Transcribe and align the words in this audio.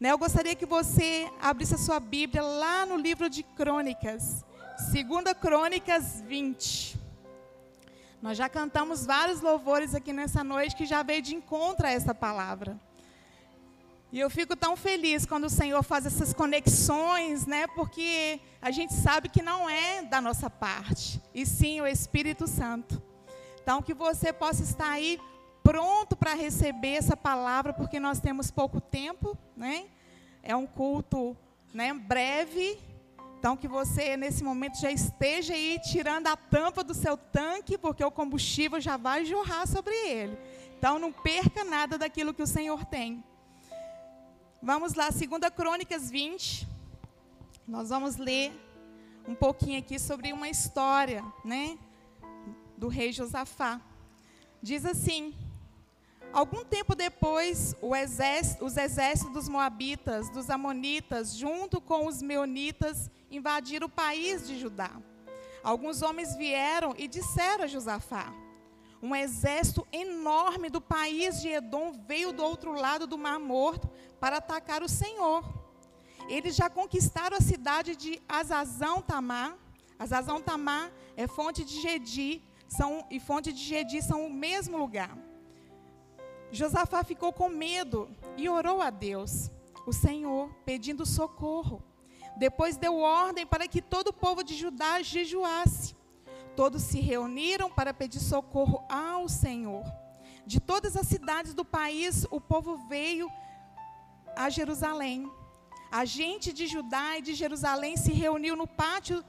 Né, 0.00 0.10
eu 0.10 0.18
gostaria 0.18 0.56
que 0.56 0.66
você 0.66 1.30
abrisse 1.40 1.74
a 1.74 1.78
sua 1.78 2.00
Bíblia 2.00 2.42
lá 2.42 2.84
no 2.86 2.96
livro 2.96 3.28
de 3.28 3.42
Crônicas, 3.42 4.44
2 4.92 5.36
Crônicas 5.38 6.22
20. 6.26 6.98
Nós 8.20 8.36
já 8.36 8.48
cantamos 8.48 9.06
vários 9.06 9.40
louvores 9.40 9.94
aqui 9.94 10.12
nessa 10.12 10.42
noite 10.42 10.74
que 10.74 10.86
já 10.86 11.02
veio 11.02 11.22
de 11.22 11.34
encontro 11.34 11.86
a 11.86 11.90
essa 11.90 12.14
palavra. 12.14 12.76
E 14.10 14.18
eu 14.18 14.28
fico 14.28 14.56
tão 14.56 14.76
feliz 14.76 15.24
quando 15.24 15.44
o 15.44 15.50
Senhor 15.50 15.82
faz 15.84 16.04
essas 16.06 16.32
conexões, 16.32 17.46
né? 17.46 17.68
Porque 17.68 18.40
a 18.60 18.72
gente 18.72 18.92
sabe 18.92 19.28
que 19.28 19.40
não 19.40 19.70
é 19.70 20.02
da 20.02 20.20
nossa 20.20 20.50
parte, 20.50 21.22
e 21.32 21.46
sim 21.46 21.80
o 21.80 21.86
Espírito 21.86 22.48
Santo. 22.48 23.00
Então 23.62 23.80
que 23.80 23.94
você 23.94 24.32
possa 24.32 24.62
estar 24.64 24.90
aí 24.90 25.20
pronto 25.62 26.16
para 26.16 26.34
receber 26.34 26.94
essa 26.94 27.16
palavra, 27.16 27.72
porque 27.72 28.00
nós 28.00 28.20
temos 28.20 28.50
pouco 28.50 28.80
tempo, 28.80 29.36
né? 29.56 29.86
É 30.42 30.54
um 30.56 30.66
culto, 30.66 31.36
né, 31.72 31.92
breve. 31.92 32.78
Então 33.38 33.56
que 33.56 33.66
você 33.66 34.16
nesse 34.16 34.44
momento 34.44 34.78
já 34.78 34.90
esteja 34.90 35.54
aí 35.54 35.78
tirando 35.80 36.26
a 36.26 36.36
tampa 36.36 36.84
do 36.84 36.92
seu 36.92 37.16
tanque, 37.16 37.78
porque 37.78 38.04
o 38.04 38.10
combustível 38.10 38.80
já 38.80 38.96
vai 38.96 39.24
jorrar 39.24 39.66
sobre 39.66 39.94
ele. 40.06 40.38
Então 40.78 40.98
não 40.98 41.12
perca 41.12 41.64
nada 41.64 41.96
daquilo 41.96 42.34
que 42.34 42.42
o 42.42 42.46
Senhor 42.46 42.84
tem. 42.84 43.24
Vamos 44.62 44.94
lá, 44.94 45.08
2 45.08 45.28
Crônicas 45.56 46.10
20. 46.10 46.68
Nós 47.66 47.88
vamos 47.88 48.16
ler 48.16 48.52
um 49.26 49.34
pouquinho 49.34 49.78
aqui 49.78 49.98
sobre 49.98 50.32
uma 50.32 50.48
história, 50.48 51.24
né, 51.44 51.78
do 52.76 52.88
rei 52.88 53.12
Josafá. 53.12 53.80
Diz 54.62 54.84
assim: 54.84 55.34
Algum 56.32 56.64
tempo 56.64 56.94
depois, 56.94 57.74
exército, 57.96 58.64
os 58.64 58.76
exércitos 58.76 59.32
dos 59.32 59.48
Moabitas, 59.48 60.30
dos 60.30 60.48
Amonitas, 60.48 61.34
junto 61.34 61.80
com 61.80 62.06
os 62.06 62.22
Meonitas, 62.22 63.10
invadiram 63.28 63.88
o 63.88 63.90
país 63.90 64.46
de 64.46 64.56
Judá. 64.58 64.92
Alguns 65.60 66.02
homens 66.02 66.36
vieram 66.36 66.94
e 66.96 67.08
disseram 67.08 67.64
a 67.64 67.66
Josafá: 67.66 68.32
Um 69.02 69.14
exército 69.14 69.84
enorme 69.92 70.70
do 70.70 70.80
país 70.80 71.40
de 71.40 71.48
Edom 71.48 71.92
veio 72.06 72.32
do 72.32 72.44
outro 72.44 72.72
lado 72.74 73.08
do 73.08 73.18
Mar 73.18 73.40
Morto 73.40 73.90
para 74.20 74.36
atacar 74.36 74.84
o 74.84 74.88
Senhor. 74.88 75.42
Eles 76.28 76.54
já 76.54 76.70
conquistaram 76.70 77.36
a 77.36 77.40
cidade 77.40 77.96
de 77.96 78.22
Azazão 78.28 79.02
Tamar. 79.02 79.56
Azazão 79.98 80.40
Tamar 80.40 80.92
é 81.16 81.26
fonte 81.26 81.64
de 81.64 81.80
Gedi, 81.80 82.40
são, 82.68 83.04
e 83.10 83.18
fonte 83.18 83.52
de 83.52 83.58
Gedi 83.58 84.00
são 84.00 84.24
o 84.24 84.32
mesmo 84.32 84.78
lugar. 84.78 85.10
Josafá 86.52 87.04
ficou 87.04 87.32
com 87.32 87.48
medo 87.48 88.08
e 88.36 88.48
orou 88.48 88.80
a 88.80 88.90
Deus, 88.90 89.50
o 89.86 89.92
Senhor, 89.92 90.50
pedindo 90.64 91.06
socorro. 91.06 91.82
Depois 92.36 92.76
deu 92.76 92.98
ordem 92.98 93.46
para 93.46 93.68
que 93.68 93.80
todo 93.80 94.08
o 94.08 94.12
povo 94.12 94.42
de 94.42 94.54
Judá 94.54 95.02
jejuasse. 95.02 95.94
Todos 96.56 96.82
se 96.82 97.00
reuniram 97.00 97.70
para 97.70 97.94
pedir 97.94 98.20
socorro 98.20 98.84
ao 98.88 99.28
Senhor. 99.28 99.84
De 100.44 100.58
todas 100.58 100.96
as 100.96 101.06
cidades 101.06 101.54
do 101.54 101.64
país, 101.64 102.26
o 102.30 102.40
povo 102.40 102.76
veio 102.88 103.30
a 104.36 104.50
Jerusalém. 104.50 105.30
A 105.90 106.04
gente 106.04 106.52
de 106.52 106.66
Judá 106.66 107.18
e 107.18 107.22
de 107.22 107.34
Jerusalém 107.34 107.96
se 107.96 108.12
reuniu 108.12 108.56
no 108.56 108.66
pátio 108.66 109.24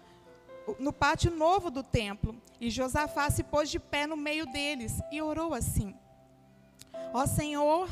no 0.80 0.94
pátio 0.94 1.31
novo 1.31 1.72
do 1.72 1.81
templo, 1.81 2.39
e 2.59 2.69
Josafá 2.69 3.30
se 3.30 3.44
pôs 3.44 3.69
de 3.69 3.80
pé 3.80 4.06
no 4.06 4.16
meio 4.16 4.45
deles 4.45 5.02
e 5.11 5.22
orou 5.22 5.53
assim: 5.53 5.95
Ó 7.14 7.25
Senhor, 7.25 7.89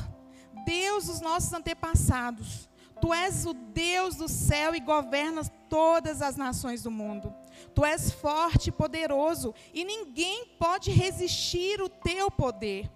Deus 0.64 1.06
dos 1.06 1.20
nossos 1.20 1.52
antepassados, 1.52 2.70
Tu 3.00 3.14
és 3.14 3.46
o 3.46 3.54
Deus 3.54 4.16
do 4.16 4.28
céu 4.28 4.74
e 4.74 4.80
governas 4.80 5.50
todas 5.70 6.20
as 6.20 6.36
nações 6.36 6.82
do 6.82 6.90
mundo. 6.90 7.34
Tu 7.74 7.84
és 7.84 8.10
forte 8.10 8.68
e 8.68 8.72
poderoso, 8.72 9.54
e 9.72 9.84
ninguém 9.84 10.46
pode 10.58 10.90
resistir 10.90 11.80
o 11.80 11.88
teu 11.88 12.30
poder. 12.30 12.90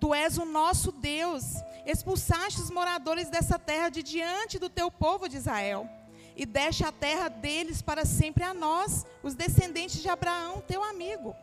Tu 0.00 0.12
és 0.12 0.38
o 0.38 0.44
nosso 0.44 0.90
Deus. 0.90 1.44
Expulsaste 1.86 2.60
os 2.60 2.70
moradores 2.70 3.28
dessa 3.28 3.58
terra 3.58 3.90
de 3.90 4.02
diante 4.02 4.58
do 4.58 4.68
teu 4.68 4.90
povo 4.90 5.28
de 5.28 5.36
Israel, 5.36 5.88
e 6.36 6.44
deste 6.44 6.84
a 6.84 6.90
terra 6.90 7.28
deles 7.28 7.80
para 7.80 8.04
sempre 8.04 8.42
a 8.42 8.52
nós, 8.52 9.06
os 9.22 9.34
descendentes 9.34 10.02
de 10.02 10.08
Abraão, 10.08 10.64
teu 10.66 10.82
amigo. 10.82 11.34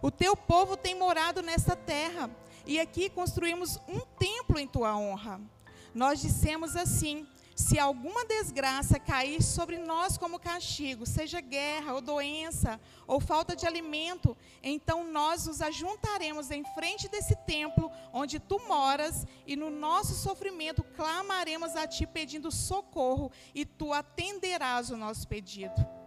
O 0.00 0.10
teu 0.10 0.36
povo 0.36 0.76
tem 0.76 0.96
morado 0.98 1.42
nessa 1.42 1.76
terra, 1.76 2.28
e 2.66 2.78
aqui 2.78 3.10
construímos 3.10 3.78
um 3.88 4.00
templo 4.18 4.58
em 4.58 4.66
tua 4.66 4.96
honra. 4.96 5.40
Nós 5.94 6.20
dissemos 6.20 6.74
assim: 6.76 7.26
se 7.54 7.78
alguma 7.78 8.24
desgraça 8.24 8.98
cair 8.98 9.42
sobre 9.42 9.76
nós 9.78 10.16
como 10.16 10.38
castigo, 10.38 11.04
seja 11.04 11.40
guerra 11.40 11.94
ou 11.94 12.00
doença 12.00 12.80
ou 13.06 13.20
falta 13.20 13.54
de 13.54 13.66
alimento, 13.66 14.36
então 14.62 15.04
nós 15.04 15.46
nos 15.46 15.60
ajuntaremos 15.60 16.50
em 16.50 16.64
frente 16.74 17.08
desse 17.08 17.36
templo 17.36 17.90
onde 18.12 18.38
tu 18.38 18.58
moras 18.66 19.26
e 19.46 19.54
no 19.54 19.70
nosso 19.70 20.14
sofrimento 20.14 20.82
clamaremos 20.82 21.76
a 21.76 21.86
ti 21.86 22.06
pedindo 22.06 22.50
socorro 22.50 23.30
e 23.54 23.64
tu 23.64 23.92
atenderás 23.92 24.90
o 24.90 24.96
nosso 24.96 25.28
pedido. 25.28 26.01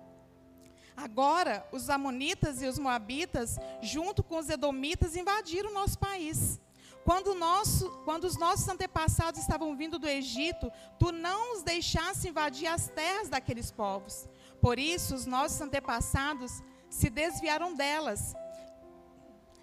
Agora, 1.06 1.64
os 1.72 1.88
amonitas 1.88 2.64
e 2.64 2.66
os 2.66 2.80
moabitas, 2.80 3.60
junto 3.80 4.24
com 4.24 4.40
os 4.40 4.50
edomitas, 4.50 5.16
invadiram 5.16 5.70
o 5.70 5.74
nosso 5.76 6.00
país. 6.00 6.60
Quando, 7.04 7.36
nosso, 7.36 7.92
quando 8.04 8.24
os 8.24 8.36
nossos 8.36 8.68
antepassados 8.68 9.40
estavam 9.40 9.78
vindo 9.78 10.00
do 10.00 10.08
Egito, 10.08 10.72
tu 10.98 11.12
não 11.12 11.54
os 11.54 11.62
deixaste 11.62 12.28
invadir 12.30 12.66
as 12.66 12.90
terras 12.90 13.30
daqueles 13.30 13.70
povos. 13.70 14.28
Por 14.60 14.80
isso, 14.80 15.14
os 15.14 15.28
nossos 15.28 15.62
antepassados 15.62 16.64
se 16.90 17.08
desviaram 17.08 17.76
delas 17.76 18.34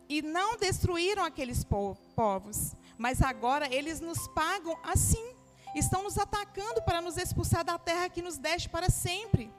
e 0.08 0.22
não 0.22 0.56
destruíram 0.56 1.24
aqueles 1.24 1.64
povos. 1.64 2.76
Mas 2.96 3.20
agora 3.20 3.66
eles 3.74 4.00
nos 4.00 4.28
pagam 4.28 4.78
assim. 4.84 5.34
Estão 5.74 6.04
nos 6.04 6.16
atacando 6.18 6.80
para 6.82 7.00
nos 7.00 7.16
expulsar 7.16 7.64
da 7.64 7.80
terra 7.80 8.08
que 8.08 8.22
nos 8.22 8.38
deste 8.38 8.68
para 8.68 8.88
sempre. 8.88 9.52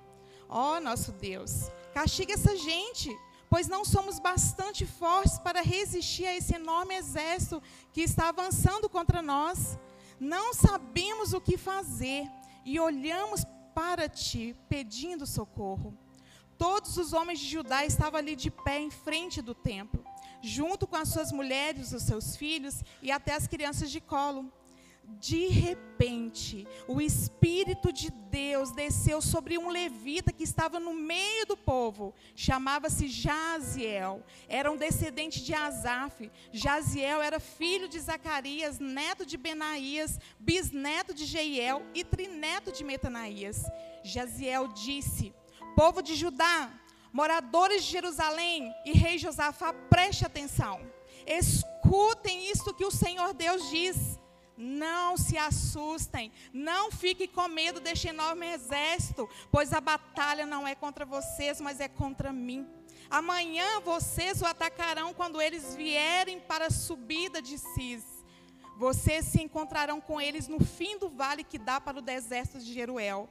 Ó 0.49 0.77
oh, 0.77 0.79
nosso 0.79 1.11
Deus, 1.11 1.71
castiga 1.93 2.33
essa 2.33 2.55
gente, 2.55 3.09
pois 3.49 3.67
não 3.67 3.83
somos 3.83 4.19
bastante 4.19 4.85
fortes 4.85 5.37
para 5.39 5.61
resistir 5.61 6.25
a 6.25 6.35
esse 6.35 6.55
enorme 6.55 6.95
exército 6.95 7.61
que 7.91 8.01
está 8.01 8.29
avançando 8.29 8.89
contra 8.89 9.21
nós. 9.21 9.77
Não 10.19 10.53
sabemos 10.53 11.33
o 11.33 11.41
que 11.41 11.57
fazer 11.57 12.27
e 12.65 12.79
olhamos 12.79 13.43
para 13.73 14.07
ti 14.07 14.55
pedindo 14.69 15.25
socorro. 15.25 15.97
Todos 16.57 16.97
os 16.97 17.13
homens 17.13 17.39
de 17.39 17.47
Judá 17.47 17.85
estavam 17.85 18.19
ali 18.19 18.35
de 18.35 18.49
pé 18.49 18.79
em 18.79 18.91
frente 18.91 19.41
do 19.41 19.55
templo, 19.55 20.03
junto 20.41 20.85
com 20.85 20.95
as 20.95 21.09
suas 21.09 21.31
mulheres, 21.31 21.91
os 21.91 22.03
seus 22.03 22.35
filhos 22.35 22.83
e 23.01 23.11
até 23.11 23.33
as 23.33 23.47
crianças 23.47 23.89
de 23.91 23.99
colo 23.99 24.51
de 25.05 25.47
repente, 25.47 26.67
o 26.87 26.99
Espírito 26.99 27.93
de 27.93 28.09
Deus 28.11 28.71
desceu 28.71 29.21
sobre 29.21 29.57
um 29.57 29.69
levita 29.69 30.33
que 30.33 30.43
estava 30.43 30.79
no 30.79 30.93
meio 30.93 31.45
do 31.45 31.55
povo. 31.55 32.13
Chamava-se 32.35 33.07
Jaziel. 33.07 34.23
Era 34.49 34.71
um 34.71 34.75
descendente 34.75 35.43
de 35.43 35.53
Asaf. 35.53 36.29
Jaziel 36.51 37.21
era 37.21 37.39
filho 37.39 37.87
de 37.87 37.99
Zacarias, 37.99 38.79
neto 38.79 39.25
de 39.25 39.37
Benaías, 39.37 40.19
bisneto 40.39 41.13
de 41.13 41.25
Jeiel 41.25 41.85
e 41.93 42.03
trineto 42.03 42.71
de 42.71 42.83
Metanaías. 42.83 43.63
Jaziel 44.03 44.67
disse: 44.69 45.33
Povo 45.75 46.01
de 46.01 46.15
Judá, 46.15 46.69
moradores 47.13 47.83
de 47.83 47.91
Jerusalém 47.91 48.73
e 48.85 48.91
rei 48.91 49.17
Josafá, 49.17 49.71
preste 49.73 50.25
atenção. 50.25 50.81
Escutem 51.25 52.51
isto 52.51 52.73
que 52.73 52.83
o 52.83 52.91
Senhor 52.91 53.33
Deus 53.33 53.69
diz. 53.69 54.19
Não 54.63 55.17
se 55.17 55.37
assustem, 55.37 56.31
não 56.53 56.89
fiquem 56.89 57.27
com 57.27 57.45
medo 57.49 57.81
deste 57.81 58.07
enorme 58.07 58.47
exército, 58.47 59.29
pois 59.51 59.73
a 59.73 59.81
batalha 59.81 60.45
não 60.45 60.65
é 60.65 60.73
contra 60.73 61.05
vocês, 61.05 61.59
mas 61.59 61.81
é 61.81 61.89
contra 61.89 62.31
mim. 62.31 62.65
Amanhã 63.09 63.81
vocês 63.81 64.41
o 64.41 64.45
atacarão 64.45 65.13
quando 65.13 65.41
eles 65.41 65.75
vierem 65.75 66.39
para 66.39 66.67
a 66.67 66.71
subida 66.71 67.41
de 67.41 67.57
Cis. 67.57 68.05
Vocês 68.77 69.25
se 69.25 69.41
encontrarão 69.41 69.99
com 69.99 70.19
eles 70.19 70.47
no 70.47 70.63
fim 70.63 70.97
do 70.97 71.09
vale 71.09 71.43
que 71.43 71.57
dá 71.57 71.81
para 71.81 71.99
o 71.99 72.01
deserto 72.01 72.57
de 72.57 72.73
Jeruel. 72.73 73.29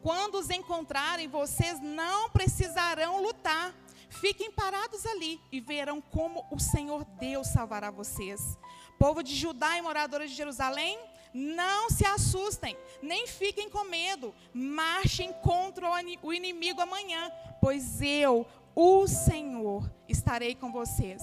Quando 0.00 0.36
os 0.36 0.48
encontrarem, 0.48 1.26
vocês 1.26 1.80
não 1.80 2.30
precisarão 2.30 3.20
lutar. 3.20 3.74
Fiquem 4.08 4.50
parados 4.52 5.04
ali 5.06 5.40
e 5.50 5.60
verão 5.60 6.00
como 6.00 6.46
o 6.52 6.60
Senhor 6.60 7.04
Deus 7.18 7.48
salvará 7.48 7.90
vocês. 7.90 8.56
Povo 9.04 9.22
de 9.22 9.36
Judá 9.36 9.76
e 9.76 9.82
moradores 9.82 10.30
de 10.30 10.36
Jerusalém, 10.36 10.98
não 11.34 11.90
se 11.90 12.06
assustem, 12.06 12.74
nem 13.02 13.26
fiquem 13.26 13.68
com 13.68 13.84
medo. 13.84 14.34
Marchem 14.54 15.30
contra 15.30 15.86
o 16.22 16.32
inimigo 16.32 16.80
amanhã, 16.80 17.30
pois 17.60 18.00
eu, 18.00 18.46
o 18.74 19.06
Senhor, 19.06 19.92
estarei 20.08 20.54
com 20.54 20.72
vocês. 20.72 21.22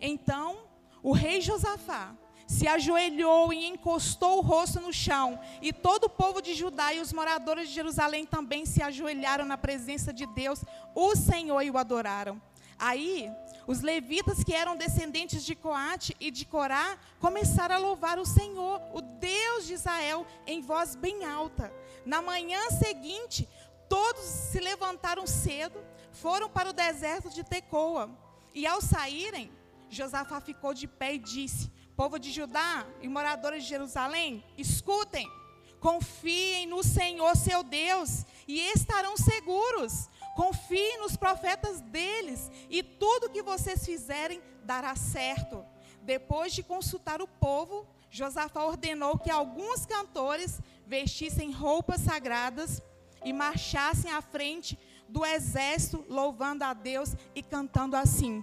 Então, 0.00 0.60
o 1.02 1.12
rei 1.12 1.42
Josafá 1.42 2.16
se 2.46 2.66
ajoelhou 2.66 3.52
e 3.52 3.66
encostou 3.66 4.38
o 4.38 4.40
rosto 4.40 4.80
no 4.80 4.90
chão, 4.90 5.38
e 5.60 5.70
todo 5.70 6.04
o 6.04 6.08
povo 6.08 6.40
de 6.40 6.54
Judá 6.54 6.94
e 6.94 7.00
os 7.00 7.12
moradores 7.12 7.68
de 7.68 7.74
Jerusalém 7.74 8.24
também 8.24 8.64
se 8.64 8.82
ajoelharam 8.82 9.44
na 9.44 9.58
presença 9.58 10.14
de 10.14 10.24
Deus, 10.24 10.64
o 10.94 11.14
Senhor 11.14 11.60
e 11.60 11.70
o 11.70 11.76
adoraram. 11.76 12.40
Aí, 12.84 13.30
os 13.64 13.80
levitas 13.80 14.42
que 14.42 14.52
eram 14.52 14.76
descendentes 14.76 15.44
de 15.44 15.54
Coate 15.54 16.16
e 16.18 16.32
de 16.32 16.44
Corá 16.44 16.98
começaram 17.20 17.76
a 17.76 17.78
louvar 17.78 18.18
o 18.18 18.26
Senhor, 18.26 18.82
o 18.92 19.00
Deus 19.00 19.68
de 19.68 19.74
Israel, 19.74 20.26
em 20.48 20.60
voz 20.60 20.96
bem 20.96 21.24
alta. 21.24 21.72
Na 22.04 22.20
manhã 22.20 22.58
seguinte, 22.70 23.48
todos 23.88 24.24
se 24.24 24.58
levantaram 24.58 25.28
cedo, 25.28 25.78
foram 26.10 26.50
para 26.50 26.70
o 26.70 26.72
deserto 26.72 27.30
de 27.30 27.44
Tecoa. 27.44 28.10
E 28.52 28.66
ao 28.66 28.80
saírem, 28.80 29.52
Josafá 29.88 30.40
ficou 30.40 30.74
de 30.74 30.88
pé 30.88 31.14
e 31.14 31.18
disse: 31.18 31.70
Povo 31.96 32.18
de 32.18 32.32
Judá 32.32 32.84
e 33.00 33.06
moradores 33.08 33.62
de 33.62 33.68
Jerusalém, 33.68 34.44
escutem, 34.58 35.30
confiem 35.78 36.66
no 36.66 36.82
Senhor 36.82 37.36
seu 37.36 37.62
Deus 37.62 38.26
e 38.48 38.58
estarão 38.70 39.16
seguros. 39.16 40.10
Confiem 40.34 40.98
nos 40.98 41.16
profetas 41.16 41.80
deles 41.80 42.50
e 42.70 42.82
tudo 42.82 43.30
que 43.30 43.42
vocês 43.42 43.84
fizerem 43.84 44.42
dará 44.64 44.94
certo. 44.96 45.64
Depois 46.02 46.52
de 46.52 46.62
consultar 46.62 47.20
o 47.20 47.28
povo, 47.28 47.86
Josafá 48.10 48.64
ordenou 48.64 49.18
que 49.18 49.30
alguns 49.30 49.86
cantores 49.86 50.60
vestissem 50.86 51.50
roupas 51.50 52.00
sagradas 52.00 52.82
e 53.24 53.32
marchassem 53.32 54.10
à 54.10 54.20
frente 54.20 54.78
do 55.08 55.24
exército, 55.24 56.04
louvando 56.08 56.64
a 56.64 56.72
Deus 56.72 57.14
e 57.34 57.42
cantando 57.42 57.96
assim: 57.96 58.42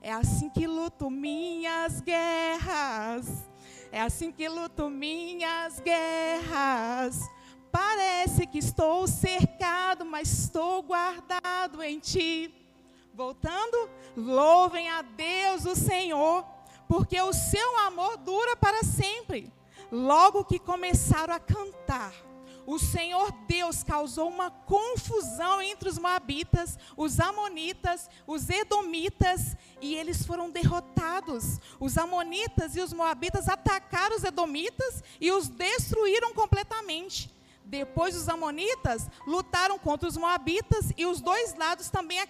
é 0.00 0.12
assim 0.12 0.50
que 0.50 0.66
luto 0.66 1.10
minhas 1.10 2.00
guerras. 2.00 3.26
É 3.90 4.00
assim 4.00 4.30
que 4.30 4.48
luto 4.48 4.90
minhas 4.90 5.80
guerras. 5.80 7.20
Parece 7.74 8.46
que 8.46 8.58
estou 8.58 9.04
cercado, 9.08 10.04
mas 10.04 10.30
estou 10.30 10.80
guardado 10.80 11.82
em 11.82 11.98
ti. 11.98 12.54
Voltando, 13.12 13.90
louvem 14.16 14.88
a 14.88 15.02
Deus 15.02 15.66
o 15.66 15.74
Senhor, 15.74 16.44
porque 16.86 17.20
o 17.20 17.32
seu 17.32 17.78
amor 17.80 18.16
dura 18.18 18.54
para 18.54 18.84
sempre. 18.84 19.52
Logo 19.90 20.44
que 20.44 20.60
começaram 20.60 21.34
a 21.34 21.40
cantar, 21.40 22.14
o 22.64 22.78
Senhor 22.78 23.32
Deus 23.48 23.82
causou 23.82 24.28
uma 24.28 24.52
confusão 24.52 25.60
entre 25.60 25.88
os 25.88 25.98
moabitas, 25.98 26.78
os 26.96 27.18
amonitas, 27.18 28.08
os 28.24 28.48
edomitas, 28.50 29.56
e 29.80 29.96
eles 29.96 30.24
foram 30.24 30.48
derrotados. 30.48 31.58
Os 31.80 31.98
amonitas 31.98 32.76
e 32.76 32.80
os 32.80 32.92
moabitas 32.92 33.48
atacaram 33.48 34.14
os 34.14 34.22
edomitas 34.22 35.02
e 35.20 35.32
os 35.32 35.48
destruíram 35.48 36.32
completamente. 36.32 37.34
Depois 37.74 38.16
os 38.16 38.28
amonitas 38.28 39.10
lutaram 39.26 39.80
contra 39.80 40.08
os 40.08 40.16
moabitas 40.16 40.92
e 40.96 41.04
os 41.06 41.20
dois 41.20 41.56
lados 41.56 41.90
também 41.90 42.20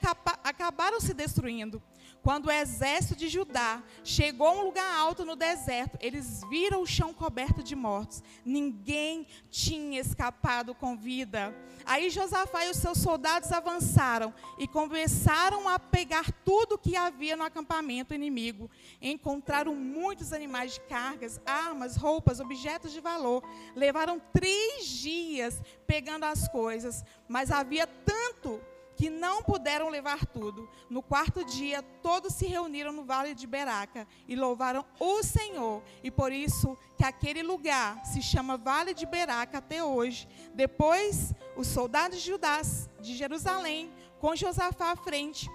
acabaram 0.43 0.99
se 0.99 1.13
destruindo. 1.13 1.83
Quando 2.25 2.47
o 2.47 2.51
exército 2.51 3.17
de 3.17 3.29
Judá 3.29 3.83
chegou 4.03 4.47
a 4.47 4.53
um 4.53 4.65
lugar 4.65 4.99
alto 4.99 5.27
no 5.27 5.37
deserto, 5.37 5.99
eles 6.01 6.41
viram 6.49 6.81
o 6.81 6.87
chão 6.87 7.13
coberto 7.13 7.63
de 7.63 7.77
mortos. 7.77 8.23
Ninguém 8.43 9.27
tinha 9.51 10.01
escapado 10.01 10.75
com 10.75 10.97
vida. 10.97 11.55
Aí 11.85 12.09
Josafá 12.09 12.65
e 12.65 12.71
os 12.71 12.79
seus 12.79 12.97
soldados 12.97 13.53
avançaram 13.53 14.33
e 14.59 14.67
começaram 14.67 15.69
a 15.69 15.79
pegar 15.79 16.33
tudo 16.47 16.79
que 16.79 16.97
havia 16.97 17.37
no 17.37 17.45
acampamento 17.45 18.15
inimigo. 18.15 18.71
Encontraram 19.03 19.75
muitos 19.75 20.33
animais 20.33 20.73
de 20.73 20.81
cargas, 20.81 21.39
armas, 21.45 21.95
roupas, 21.95 22.41
objetos 22.41 22.91
de 22.91 23.01
valor. 23.01 23.45
Levaram 23.77 24.19
três 24.33 24.87
dias 24.87 25.61
pegando 25.87 26.25
as 26.25 26.49
coisas, 26.49 27.05
mas 27.29 27.51
havia 27.51 27.87
tanto 27.87 28.63
que 29.05 29.11
não 29.11 29.43
puderam 29.43 29.91
levar 29.91 30.25
tudo. 30.25 30.67
No 30.89 31.03
quarto 31.03 31.45
dia, 31.45 31.83
todos 31.83 32.33
se 32.33 32.47
reuniram 32.47 32.91
no 32.91 33.05
vale 33.05 33.35
de 33.35 33.47
Beraca 33.47 34.09
e 34.27 34.35
louvaram 34.35 34.83
o 34.99 35.23
Senhor. 35.23 35.83
E 36.03 36.11
por 36.11 36.33
isso 36.33 36.75
que 36.97 37.05
aquele 37.05 37.43
lugar 37.43 38.03
se 38.07 38.23
chama 38.23 38.57
Vale 38.57 38.95
de 38.95 39.05
Beraca 39.05 39.59
até 39.59 39.85
hoje. 39.85 40.27
Depois, 40.55 41.35
os 41.55 41.67
soldados 41.67 42.23
de 42.23 42.31
Judá, 42.31 42.63
de 42.99 43.15
Jerusalém, 43.15 43.93
com 44.19 44.35
Josafá 44.35 44.93
à 44.93 44.97
frente, 44.97 45.51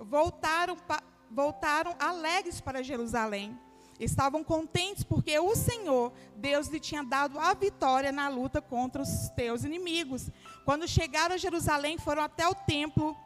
voltaram, 0.00 0.74
voltaram 1.30 1.94
alegres 1.98 2.58
para 2.58 2.82
Jerusalém. 2.82 3.60
Estavam 3.98 4.42
contentes 4.42 5.04
porque 5.04 5.38
o 5.38 5.54
Senhor, 5.54 6.12
Deus, 6.36 6.68
lhe 6.68 6.80
tinha 6.80 7.02
dado 7.02 7.38
a 7.38 7.54
vitória 7.54 8.10
na 8.10 8.28
luta 8.28 8.60
contra 8.60 9.02
os 9.02 9.28
teus 9.30 9.64
inimigos. 9.64 10.30
Quando 10.64 10.88
chegaram 10.88 11.34
a 11.34 11.38
Jerusalém, 11.38 11.98
foram 11.98 12.22
até 12.22 12.46
o 12.46 12.54
templo 12.54 13.16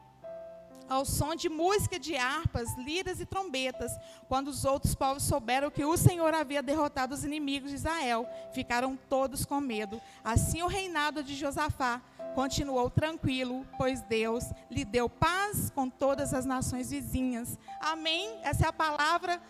ao 0.89 1.05
som 1.05 1.35
de 1.35 1.49
música 1.49 1.99
de 1.99 2.17
harpas, 2.17 2.75
liras 2.79 3.21
e 3.21 3.27
trombetas. 3.27 3.93
Quando 4.27 4.49
os 4.49 4.65
outros 4.65 4.95
povos 4.95 5.23
souberam 5.23 5.71
que 5.71 5.85
o 5.85 5.97
Senhor 5.97 6.33
havia 6.35 6.63
derrotado 6.63 7.15
os 7.15 7.25
inimigos 7.25 7.71
de 7.71 7.77
Israel, 7.77 8.27
ficaram 8.53 8.99
todos 9.09 9.45
com 9.45 9.61
medo. 9.61 10.01
Assim 10.25 10.63
o 10.63 10.67
reinado 10.67 11.23
de 11.23 11.35
Josafá 11.35 12.01
continuou 12.35 12.89
tranquilo, 12.89 13.67
pois 13.77 14.01
Deus 14.03 14.45
lhe 14.71 14.85
deu 14.85 15.09
paz 15.09 15.71
com 15.71 15.89
todas 15.89 16.33
as 16.33 16.45
nações 16.45 16.91
vizinhas. 16.91 17.59
Amém? 17.81 18.39
Essa 18.43 18.67
é 18.67 18.69
a 18.69 18.73
palavra 18.73 19.41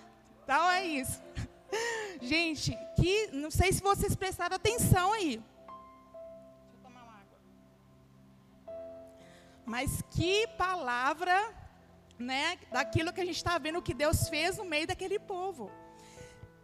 então 0.49 0.71
é 0.71 0.83
isso. 0.83 1.23
Gente, 2.23 2.75
que 2.97 3.27
não 3.33 3.50
sei 3.50 3.71
se 3.71 3.83
vocês 3.83 4.15
prestaram 4.17 4.56
atenção 4.56 5.12
aí. 5.12 5.37
Deixa 5.37 5.43
eu 6.73 6.79
tomar 6.83 7.03
uma 7.03 7.17
água. 7.23 7.39
Mas 9.67 10.03
que 10.11 10.47
palavra, 10.56 11.37
né, 12.19 12.59
daquilo 12.73 13.12
que 13.12 13.21
a 13.21 13.27
gente 13.27 13.37
está 13.37 13.59
vendo 13.59 13.83
que 13.83 13.93
Deus 13.93 14.27
fez 14.31 14.56
no 14.56 14.65
meio 14.65 14.87
daquele 14.87 15.19
povo. 15.19 15.71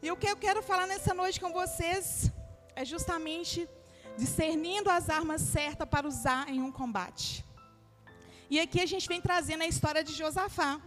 E 0.03 0.11
o 0.11 0.17
que 0.17 0.31
eu 0.31 0.37
quero 0.39 0.63
falar 0.63 0.87
nessa 0.87 1.13
noite 1.13 1.39
com 1.39 1.53
vocês 1.53 2.33
é 2.75 2.87
justamente 2.87 3.69
discernindo 4.17 4.89
as 4.89 5.11
armas 5.11 5.43
certas 5.43 5.87
para 5.87 6.09
usar 6.09 6.49
em 6.49 6.63
um 6.63 6.73
combate. 6.73 7.45
E 8.49 8.59
aqui 8.59 8.81
a 8.81 8.87
gente 8.87 9.07
vem 9.07 9.21
trazendo 9.21 9.63
a 9.63 9.67
história 9.67 10.03
de 10.03 10.15
Josafá. 10.15 10.81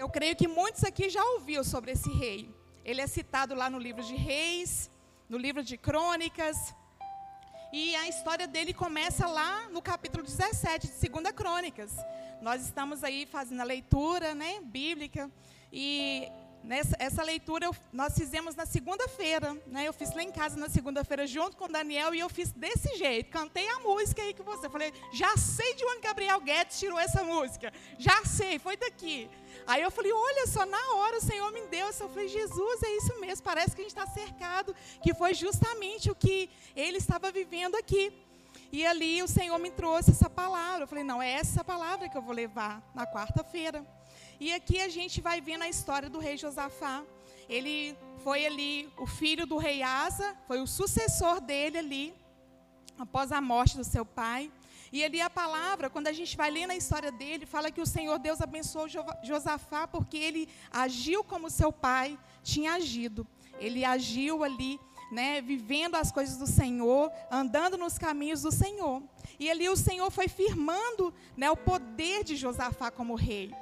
Eu 0.00 0.08
creio 0.08 0.34
que 0.34 0.48
muitos 0.48 0.82
aqui 0.82 1.10
já 1.10 1.22
ouviram 1.22 1.62
sobre 1.62 1.90
esse 1.90 2.10
rei. 2.10 2.48
Ele 2.86 3.02
é 3.02 3.06
citado 3.06 3.54
lá 3.54 3.68
no 3.68 3.78
livro 3.78 4.02
de 4.02 4.14
Reis, 4.14 4.90
no 5.28 5.36
livro 5.36 5.62
de 5.62 5.76
Crônicas. 5.76 6.74
E 7.70 7.94
a 7.96 8.08
história 8.08 8.46
dele 8.48 8.72
começa 8.72 9.26
lá 9.26 9.68
no 9.68 9.82
capítulo 9.82 10.24
17 10.24 10.86
de 10.86 11.08
2 11.10 11.32
Crônicas. 11.32 11.94
Nós 12.40 12.64
estamos 12.64 13.04
aí 13.04 13.26
fazendo 13.26 13.60
a 13.60 13.64
leitura 13.64 14.34
né, 14.34 14.58
bíblica. 14.62 15.30
E 15.70 16.32
Nessa, 16.62 16.94
essa 16.98 17.22
leitura 17.22 17.64
eu, 17.64 17.74
nós 17.90 18.14
fizemos 18.14 18.54
na 18.54 18.66
segunda-feira, 18.66 19.56
né? 19.66 19.88
Eu 19.88 19.94
fiz 19.94 20.14
lá 20.14 20.22
em 20.22 20.30
casa 20.30 20.58
na 20.58 20.68
segunda-feira 20.68 21.26
junto 21.26 21.56
com 21.56 21.66
Daniel 21.66 22.14
e 22.14 22.20
eu 22.20 22.28
fiz 22.28 22.52
desse 22.52 22.96
jeito. 22.98 23.30
Cantei 23.30 23.66
a 23.68 23.78
música 23.78 24.20
aí 24.20 24.34
que 24.34 24.42
você. 24.42 24.68
Falei, 24.68 24.92
já 25.12 25.34
sei 25.38 25.74
de 25.74 25.84
onde 25.86 26.02
Gabriel 26.02 26.38
Guedes 26.40 26.78
tirou 26.78 26.98
essa 26.98 27.24
música. 27.24 27.72
Já 27.98 28.24
sei, 28.26 28.58
foi 28.58 28.76
daqui. 28.76 29.30
Aí 29.70 29.82
eu 29.82 29.90
falei, 29.92 30.12
olha 30.12 30.48
só, 30.48 30.66
na 30.66 30.84
hora 30.96 31.18
o 31.18 31.20
Senhor 31.20 31.52
me 31.52 31.60
deu. 31.68 31.86
Eu 31.86 32.08
falei, 32.08 32.26
Jesus, 32.26 32.82
é 32.82 32.96
isso 32.96 33.20
mesmo. 33.20 33.44
Parece 33.44 33.72
que 33.76 33.82
a 33.82 33.84
gente 33.84 33.96
está 33.96 34.04
cercado, 34.04 34.74
que 35.00 35.14
foi 35.14 35.32
justamente 35.32 36.10
o 36.10 36.14
que 36.14 36.50
ele 36.74 36.98
estava 36.98 37.30
vivendo 37.30 37.76
aqui. 37.76 38.12
E 38.72 38.84
ali 38.84 39.22
o 39.22 39.28
Senhor 39.28 39.56
me 39.60 39.70
trouxe 39.70 40.10
essa 40.10 40.28
palavra. 40.28 40.82
Eu 40.82 40.88
falei, 40.88 41.04
não, 41.04 41.22
é 41.22 41.30
essa 41.30 41.62
palavra 41.62 42.08
que 42.08 42.18
eu 42.18 42.22
vou 42.22 42.34
levar 42.34 42.82
na 42.96 43.06
quarta-feira. 43.06 43.86
E 44.40 44.52
aqui 44.52 44.80
a 44.80 44.88
gente 44.88 45.20
vai 45.20 45.40
vendo 45.40 45.62
a 45.62 45.68
história 45.68 46.10
do 46.10 46.18
rei 46.18 46.36
Josafá. 46.36 47.04
Ele 47.48 47.96
foi 48.24 48.44
ali 48.46 48.92
o 48.98 49.06
filho 49.06 49.46
do 49.46 49.56
rei 49.56 49.84
Asa, 49.84 50.36
foi 50.48 50.60
o 50.60 50.66
sucessor 50.66 51.40
dele 51.40 51.78
ali, 51.78 52.14
após 52.98 53.30
a 53.30 53.40
morte 53.40 53.76
do 53.76 53.84
seu 53.84 54.04
pai. 54.04 54.50
E 54.92 55.04
ali 55.04 55.20
a 55.20 55.30
palavra, 55.30 55.88
quando 55.88 56.08
a 56.08 56.12
gente 56.12 56.36
vai 56.36 56.50
ler 56.50 56.66
na 56.66 56.74
história 56.74 57.12
dele, 57.12 57.46
fala 57.46 57.70
que 57.70 57.80
o 57.80 57.86
Senhor 57.86 58.18
Deus 58.18 58.40
abençoou 58.40 58.86
Josafá 59.22 59.86
porque 59.86 60.16
ele 60.16 60.48
agiu 60.70 61.22
como 61.22 61.48
seu 61.48 61.72
pai 61.72 62.18
tinha 62.42 62.72
agido. 62.72 63.26
Ele 63.60 63.84
agiu 63.84 64.42
ali, 64.42 64.80
né, 65.12 65.40
vivendo 65.40 65.94
as 65.94 66.10
coisas 66.10 66.36
do 66.36 66.46
Senhor, 66.46 67.12
andando 67.30 67.78
nos 67.78 67.98
caminhos 67.98 68.42
do 68.42 68.50
Senhor. 68.50 69.02
E 69.38 69.48
ali 69.48 69.68
o 69.68 69.76
Senhor 69.76 70.10
foi 70.10 70.26
firmando, 70.26 71.14
né, 71.36 71.50
o 71.50 71.56
poder 71.56 72.24
de 72.24 72.34
Josafá 72.34 72.90
como 72.90 73.14
rei. 73.14 73.54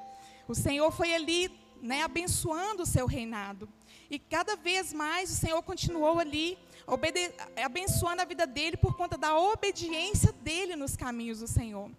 O 0.47 0.55
Senhor 0.55 0.91
foi 0.91 1.15
ali, 1.15 1.51
né, 1.83 2.03
abençoando 2.03 2.83
o 2.83 2.87
seu 2.87 3.07
reinado. 3.07 3.69
E 4.11 4.19
cada 4.19 4.57
vez 4.57 4.93
mais 4.93 5.31
o 5.31 5.35
Senhor 5.35 5.63
continuou 5.63 6.19
ali, 6.19 6.59
abençoando 7.63 8.23
a 8.23 8.25
vida 8.25 8.47
dele 8.47 8.77
por 8.77 8.97
conta 8.97 9.19
da 9.19 9.39
obediência 9.39 10.33
dele 10.33 10.77
nos 10.77 10.97
caminhos 10.97 11.41
do 11.41 11.47
Senhor. 11.47 11.91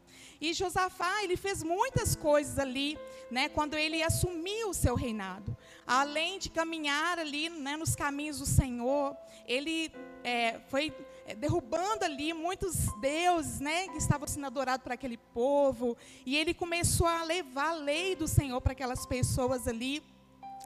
E 0.41 0.53
Josafá, 0.53 1.23
ele 1.23 1.35
fez 1.35 1.61
muitas 1.61 2.15
coisas 2.15 2.57
ali, 2.57 2.97
né, 3.29 3.49
quando 3.49 3.75
ele 3.75 4.01
assumiu 4.01 4.69
o 4.69 4.73
seu 4.73 4.95
reinado. 4.95 5.55
Além 5.85 6.39
de 6.39 6.49
caminhar 6.49 7.19
ali 7.19 7.49
né, 7.49 7.75
nos 7.75 7.95
caminhos 7.95 8.39
do 8.39 8.45
Senhor, 8.45 9.15
ele 9.45 9.91
é, 10.23 10.59
foi 10.69 10.93
derrubando 11.35 12.05
ali 12.05 12.33
muitos 12.33 12.75
deuses 12.99 13.59
né, 13.59 13.87
que 13.87 13.97
estavam 13.97 14.27
sendo 14.27 14.45
adorados 14.45 14.83
por 14.83 14.91
aquele 14.91 15.17
povo. 15.17 15.97
E 16.25 16.37
ele 16.37 16.53
começou 16.53 17.07
a 17.07 17.23
levar 17.23 17.69
a 17.69 17.75
lei 17.75 18.15
do 18.15 18.27
Senhor 18.27 18.59
para 18.61 18.73
aquelas 18.73 19.05
pessoas 19.05 19.67
ali 19.67 20.03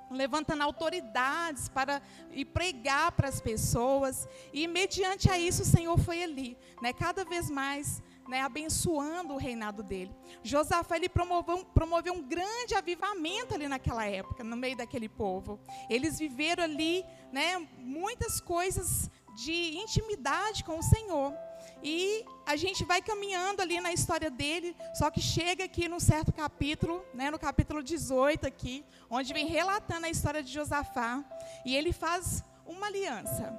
levantando 0.09 0.61
autoridades 0.61 1.67
para 1.69 2.01
e 2.31 2.45
pregar 2.45 3.11
para 3.13 3.27
as 3.27 3.41
pessoas. 3.41 4.27
E 4.51 4.67
mediante 4.67 5.29
a 5.29 5.37
isso 5.37 5.63
o 5.63 5.65
Senhor 5.65 5.97
foi 5.97 6.23
ali, 6.23 6.57
né, 6.81 6.93
cada 6.93 7.25
vez 7.25 7.49
mais 7.49 8.01
né, 8.27 8.41
abençoando 8.41 9.33
o 9.33 9.37
reinado 9.37 9.83
dele. 9.83 10.15
Josafá 10.41 10.95
ele 10.95 11.09
promoveu, 11.09 11.65
promoveu 11.65 12.13
um 12.13 12.21
grande 12.21 12.73
avivamento 12.75 13.53
ali 13.53 13.67
naquela 13.67 14.05
época, 14.05 14.43
no 14.43 14.55
meio 14.55 14.77
daquele 14.77 15.09
povo. 15.09 15.59
Eles 15.89 16.19
viveram 16.19 16.63
ali 16.63 17.03
né, 17.31 17.67
muitas 17.77 18.39
coisas 18.39 19.09
de 19.35 19.77
intimidade 19.77 20.63
com 20.63 20.79
o 20.79 20.83
Senhor. 20.83 21.33
E 21.81 22.23
a 22.45 22.55
gente 22.55 22.85
vai 22.85 23.01
caminhando 23.01 23.61
ali 23.61 23.81
na 23.81 23.91
história 23.91 24.31
dele, 24.31 24.75
só 24.93 25.11
que 25.11 25.21
chega 25.21 25.65
aqui 25.65 25.89
num 25.89 25.99
certo 25.99 26.31
capítulo, 26.31 27.03
né, 27.13 27.29
no 27.29 27.37
capítulo 27.37 27.83
18 27.83 28.47
aqui, 28.47 28.85
onde 29.09 29.33
vem 29.33 29.47
relatando 29.47 30.05
a 30.05 30.09
história 30.09 30.41
de 30.41 30.51
Josafá, 30.51 31.23
e 31.65 31.75
ele 31.75 31.91
faz 31.91 32.43
uma 32.65 32.87
aliança. 32.87 33.53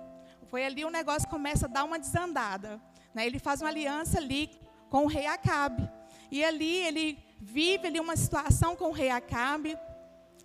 Foi 0.47 0.64
ali 0.64 0.85
o 0.85 0.90
negócio 0.90 1.28
começa 1.28 1.66
a 1.66 1.69
dar 1.69 1.85
uma 1.85 1.99
desandada. 1.99 2.81
Né? 3.12 3.26
Ele 3.26 3.38
faz 3.38 3.61
uma 3.61 3.69
aliança 3.69 4.19
ali 4.19 4.50
com 4.88 5.04
o 5.04 5.09
rei 5.09 5.26
Acabe. 5.26 5.90
E 6.31 6.45
ali 6.45 6.78
ele 6.78 7.19
vive 7.40 7.88
ali 7.88 8.00
uma 8.00 8.16
situação 8.16 8.75
com 8.75 8.88
o 8.88 8.93
rei 8.93 9.11
Acabe, 9.11 9.76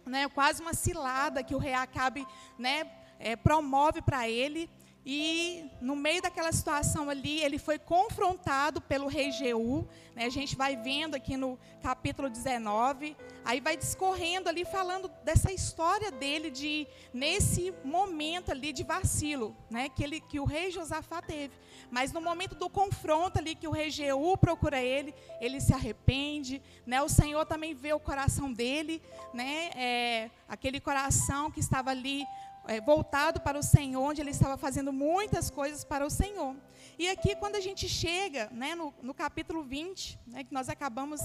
né, 0.05 0.27
quase 0.29 0.61
uma 0.61 0.73
cilada 0.73 1.43
que 1.43 1.55
o 1.55 1.59
rei 1.59 1.73
Acabe 1.73 2.27
né, 2.57 2.91
é, 3.19 3.35
promove 3.35 4.01
para 4.01 4.27
ele. 4.27 4.69
E 5.05 5.71
no 5.81 5.95
meio 5.95 6.21
daquela 6.21 6.51
situação 6.51 7.09
ali, 7.09 7.41
ele 7.41 7.57
foi 7.57 7.79
confrontado 7.79 8.81
pelo 8.81 9.07
rei 9.07 9.31
Jeú. 9.31 9.87
Né? 10.13 10.25
A 10.25 10.29
gente 10.29 10.55
vai 10.55 10.75
vendo 10.75 11.15
aqui 11.15 11.37
no 11.37 11.57
capítulo 11.81 12.29
19. 12.29 13.15
Aí 13.45 13.61
vai 13.61 13.77
discorrendo 13.77 14.49
ali, 14.49 14.65
falando 14.65 15.09
dessa 15.23 15.51
história 15.51 16.11
dele, 16.11 16.51
de 16.51 16.85
nesse 17.13 17.73
momento 17.83 18.51
ali 18.51 18.73
de 18.73 18.83
vacilo, 18.83 19.55
né? 19.69 19.89
que, 19.89 20.03
ele, 20.03 20.19
que 20.19 20.39
o 20.39 20.45
rei 20.45 20.69
Josafá 20.69 21.21
teve. 21.21 21.53
Mas 21.89 22.11
no 22.11 22.21
momento 22.21 22.55
do 22.55 22.69
confronto 22.69 23.39
ali, 23.39 23.55
que 23.55 23.67
o 23.67 23.71
rei 23.71 23.89
Jeú 23.89 24.37
procura 24.37 24.81
ele, 24.81 25.15
ele 25.39 25.61
se 25.61 25.73
arrepende. 25.73 26.61
Né? 26.85 27.01
O 27.01 27.09
Senhor 27.09 27.45
também 27.45 27.73
vê 27.73 27.93
o 27.93 27.99
coração 27.99 28.51
dele, 28.51 29.01
né? 29.33 29.69
É, 29.75 30.29
aquele 30.47 30.79
coração 30.79 31.49
que 31.49 31.59
estava 31.59 31.89
ali 31.89 32.25
é, 32.69 32.79
voltado 32.79 33.41
para 33.41 33.57
o 33.57 33.63
Senhor, 33.63 33.99
onde 33.99 34.21
ele 34.21 34.29
estava 34.29 34.55
fazendo 34.55 34.93
muitas 34.93 35.49
coisas 35.49 35.83
para 35.83 36.05
o 36.05 36.09
Senhor. 36.09 36.55
E 36.99 37.09
aqui, 37.09 37.35
quando 37.35 37.55
a 37.55 37.59
gente 37.59 37.89
chega 37.89 38.47
né, 38.51 38.75
no, 38.75 38.93
no 39.01 39.11
capítulo 39.11 39.63
20, 39.63 40.19
né, 40.27 40.43
que 40.43 40.53
nós 40.53 40.69
acabamos 40.69 41.19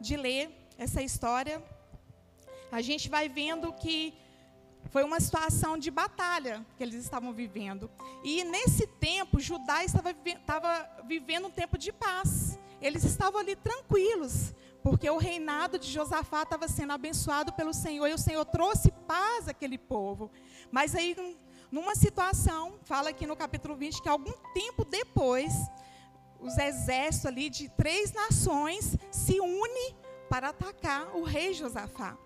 de 0.00 0.16
ler 0.16 0.50
essa 0.78 1.02
história, 1.02 1.62
a 2.72 2.80
gente 2.80 3.10
vai 3.10 3.28
vendo 3.28 3.74
que 3.74 4.14
foi 4.88 5.04
uma 5.04 5.20
situação 5.20 5.76
de 5.76 5.90
batalha 5.90 6.64
que 6.78 6.82
eles 6.82 6.94
estavam 6.94 7.30
vivendo. 7.30 7.90
E 8.24 8.42
nesse 8.44 8.86
tempo, 8.86 9.38
Judá 9.38 9.84
estava, 9.84 10.12
estava 10.24 10.88
vivendo 11.04 11.48
um 11.48 11.50
tempo 11.50 11.76
de 11.76 11.92
paz. 11.92 12.58
Eles 12.80 13.04
estavam 13.04 13.40
ali 13.40 13.54
tranquilos, 13.54 14.54
porque 14.86 15.10
o 15.10 15.16
reinado 15.18 15.80
de 15.80 15.90
Josafá 15.90 16.44
estava 16.44 16.68
sendo 16.68 16.92
abençoado 16.92 17.52
pelo 17.52 17.74
Senhor 17.74 18.06
e 18.06 18.14
o 18.14 18.18
Senhor 18.18 18.44
trouxe 18.44 18.92
paz 18.92 19.48
àquele 19.48 19.76
povo. 19.76 20.30
Mas 20.70 20.94
aí, 20.94 21.36
numa 21.72 21.96
situação, 21.96 22.78
fala 22.84 23.10
aqui 23.10 23.26
no 23.26 23.34
capítulo 23.34 23.74
20 23.74 24.00
que 24.00 24.08
algum 24.08 24.32
tempo 24.54 24.84
depois, 24.84 25.52
os 26.38 26.56
exércitos 26.56 27.26
ali 27.26 27.50
de 27.50 27.68
três 27.70 28.12
nações 28.12 28.96
se 29.10 29.40
unem 29.40 29.96
para 30.30 30.50
atacar 30.50 31.16
o 31.16 31.24
rei 31.24 31.52
Josafá. 31.52 32.16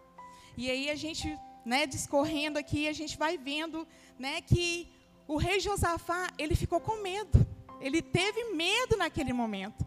E 0.54 0.70
aí 0.70 0.90
a 0.90 0.96
gente, 0.96 1.34
né, 1.64 1.86
discorrendo 1.86 2.58
aqui, 2.58 2.88
a 2.88 2.92
gente 2.92 3.16
vai 3.16 3.38
vendo, 3.38 3.88
né, 4.18 4.42
que 4.42 4.92
o 5.26 5.38
rei 5.38 5.60
Josafá, 5.60 6.28
ele 6.36 6.54
ficou 6.54 6.78
com 6.78 7.00
medo. 7.00 7.46
Ele 7.80 8.02
teve 8.02 8.52
medo 8.52 8.98
naquele 8.98 9.32
momento. 9.32 9.86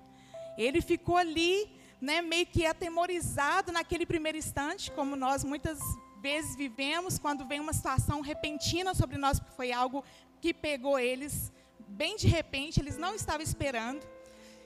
Ele 0.57 0.81
ficou 0.81 1.17
ali, 1.17 1.82
né, 2.03 2.21
meio 2.21 2.45
que 2.45 2.65
atemorizado 2.65 3.71
naquele 3.71 4.05
primeiro 4.05 4.37
instante, 4.37 4.91
como 4.91 5.15
nós 5.15 5.41
muitas 5.45 5.79
vezes 6.21 6.53
vivemos 6.53 7.17
quando 7.17 7.47
vem 7.47 7.61
uma 7.61 7.71
situação 7.71 8.19
repentina 8.19 8.93
sobre 8.93 9.17
nós, 9.17 9.39
porque 9.39 9.55
foi 9.55 9.71
algo 9.71 10.03
que 10.41 10.53
pegou 10.53 10.99
eles 10.99 11.49
bem 11.87 12.17
de 12.17 12.27
repente, 12.27 12.81
eles 12.81 12.97
não 12.97 13.15
estavam 13.15 13.41
esperando. 13.41 14.05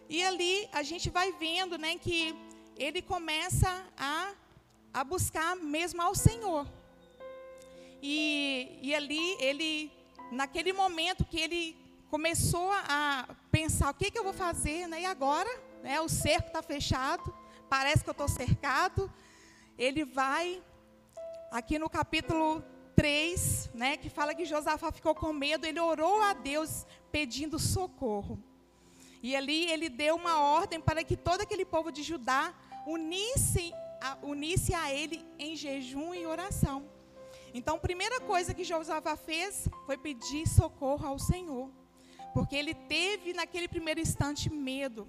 E 0.10 0.24
ali 0.24 0.68
a 0.72 0.82
gente 0.82 1.12
vai 1.12 1.32
vendo 1.34 1.78
né, 1.78 1.96
que 2.00 2.36
ele 2.76 3.04
começa 3.04 3.86
a, 3.96 4.34
a 4.92 5.04
buscar 5.04 5.56
mesmo 5.56 6.02
ao 6.02 6.16
Senhor. 6.16 6.66
E, 8.02 8.80
e 8.82 8.96
ali 8.96 9.38
ele, 9.40 9.92
naquele 10.32 10.74
momento 10.74 11.24
que 11.24 11.40
ele 11.40 11.78
começou 12.10 12.72
a 12.72 13.30
pensar 13.52 13.92
o 13.92 13.94
que, 13.94 14.10
que 14.10 14.18
eu 14.18 14.24
vou 14.24 14.34
fazer, 14.34 14.88
né? 14.88 15.02
e 15.02 15.06
agora? 15.06 15.67
Né, 15.88 16.02
o 16.02 16.10
cerco 16.10 16.48
está 16.48 16.62
fechado, 16.62 17.34
parece 17.70 18.04
que 18.04 18.10
eu 18.10 18.12
estou 18.12 18.28
cercado. 18.28 19.10
Ele 19.78 20.04
vai 20.04 20.62
aqui 21.50 21.80
no 21.80 21.90
capítulo 21.90 22.62
3, 22.94 23.70
né, 23.74 23.96
que 23.96 24.10
fala 24.10 24.36
que 24.36 24.44
Josafá 24.44 24.92
ficou 24.92 25.16
com 25.16 25.32
medo, 25.32 25.66
ele 25.66 25.80
orou 25.80 26.22
a 26.22 26.34
Deus 26.34 26.86
pedindo 27.10 27.58
socorro. 27.58 28.38
E 29.24 29.34
ali 29.34 29.72
ele 29.72 29.88
deu 29.88 30.18
uma 30.18 30.42
ordem 30.42 30.82
para 30.82 31.06
que 31.06 31.16
todo 31.16 31.40
aquele 31.40 31.64
povo 31.64 31.90
de 31.90 32.04
Judá 32.04 32.54
unisse 32.86 33.74
a, 34.02 34.18
unisse 34.24 34.74
a 34.74 34.94
ele 34.94 35.26
em 35.40 35.56
jejum 35.56 36.14
e 36.14 36.26
oração. 36.26 36.86
Então, 37.54 37.78
a 37.78 37.80
primeira 37.80 38.20
coisa 38.20 38.54
que 38.54 38.66
Josafá 38.66 39.16
fez 39.16 39.70
foi 39.86 39.98
pedir 39.98 40.50
socorro 40.50 41.08
ao 41.08 41.18
Senhor. 41.18 41.72
Porque 42.34 42.58
ele 42.58 42.74
teve 42.74 43.32
naquele 43.32 43.70
primeiro 43.70 44.02
instante 44.02 44.52
medo. 44.52 45.08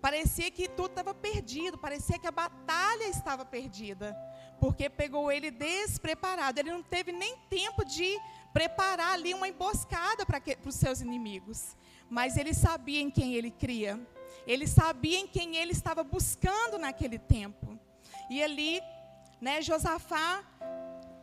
Parecia 0.00 0.50
que 0.50 0.68
tudo 0.68 0.90
estava 0.90 1.12
perdido, 1.12 1.76
parecia 1.76 2.18
que 2.18 2.26
a 2.26 2.32
batalha 2.32 3.08
estava 3.08 3.44
perdida 3.44 4.16
porque 4.60 4.88
pegou 4.88 5.30
ele 5.30 5.50
despreparado. 5.50 6.58
Ele 6.58 6.72
não 6.72 6.82
teve 6.82 7.12
nem 7.12 7.36
tempo 7.48 7.84
de 7.84 8.18
preparar 8.52 9.14
ali 9.14 9.34
uma 9.34 9.48
emboscada 9.48 10.26
para 10.26 10.42
os 10.64 10.74
seus 10.74 11.00
inimigos. 11.00 11.76
Mas 12.10 12.36
ele 12.36 12.54
sabia 12.54 13.00
em 13.00 13.10
quem 13.10 13.34
ele 13.34 13.50
cria. 13.50 14.00
Ele 14.46 14.66
sabia 14.66 15.18
em 15.18 15.26
quem 15.26 15.56
ele 15.56 15.72
estava 15.72 16.02
buscando 16.02 16.78
naquele 16.78 17.18
tempo. 17.18 17.78
E 18.30 18.42
ali, 18.42 18.80
né, 19.40 19.62
Josafá 19.62 20.44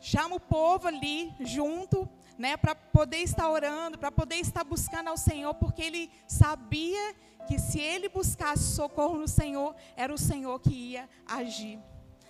chama 0.00 0.36
o 0.36 0.40
povo 0.40 0.86
ali 0.88 1.34
junto, 1.40 2.08
né, 2.38 2.56
para 2.56 2.74
poder 2.74 3.18
estar 3.18 3.48
orando, 3.48 3.98
para 3.98 4.12
poder 4.12 4.36
estar 4.36 4.64
buscando 4.64 5.08
ao 5.08 5.16
Senhor, 5.16 5.54
porque 5.54 5.82
ele 5.82 6.10
sabia 6.26 7.14
que 7.46 7.58
se 7.58 7.80
ele 7.80 8.08
buscasse 8.08 8.74
socorro 8.74 9.16
no 9.16 9.28
Senhor, 9.28 9.74
era 9.96 10.12
o 10.12 10.18
Senhor 10.18 10.58
que 10.60 10.72
ia 10.72 11.08
agir. 11.26 11.78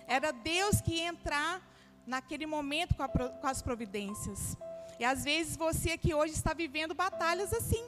Era 0.07 0.31
Deus 0.31 0.79
que 0.79 0.95
ia 0.95 1.07
entrar 1.07 1.61
naquele 2.05 2.45
momento 2.45 2.95
com, 2.95 3.03
a, 3.03 3.09
com 3.09 3.47
as 3.47 3.61
providências. 3.61 4.55
E 4.99 5.03
às 5.03 5.23
vezes 5.23 5.57
você 5.57 5.91
aqui 5.91 6.13
hoje 6.13 6.33
está 6.33 6.53
vivendo 6.53 6.93
batalhas 6.95 7.53
assim. 7.53 7.83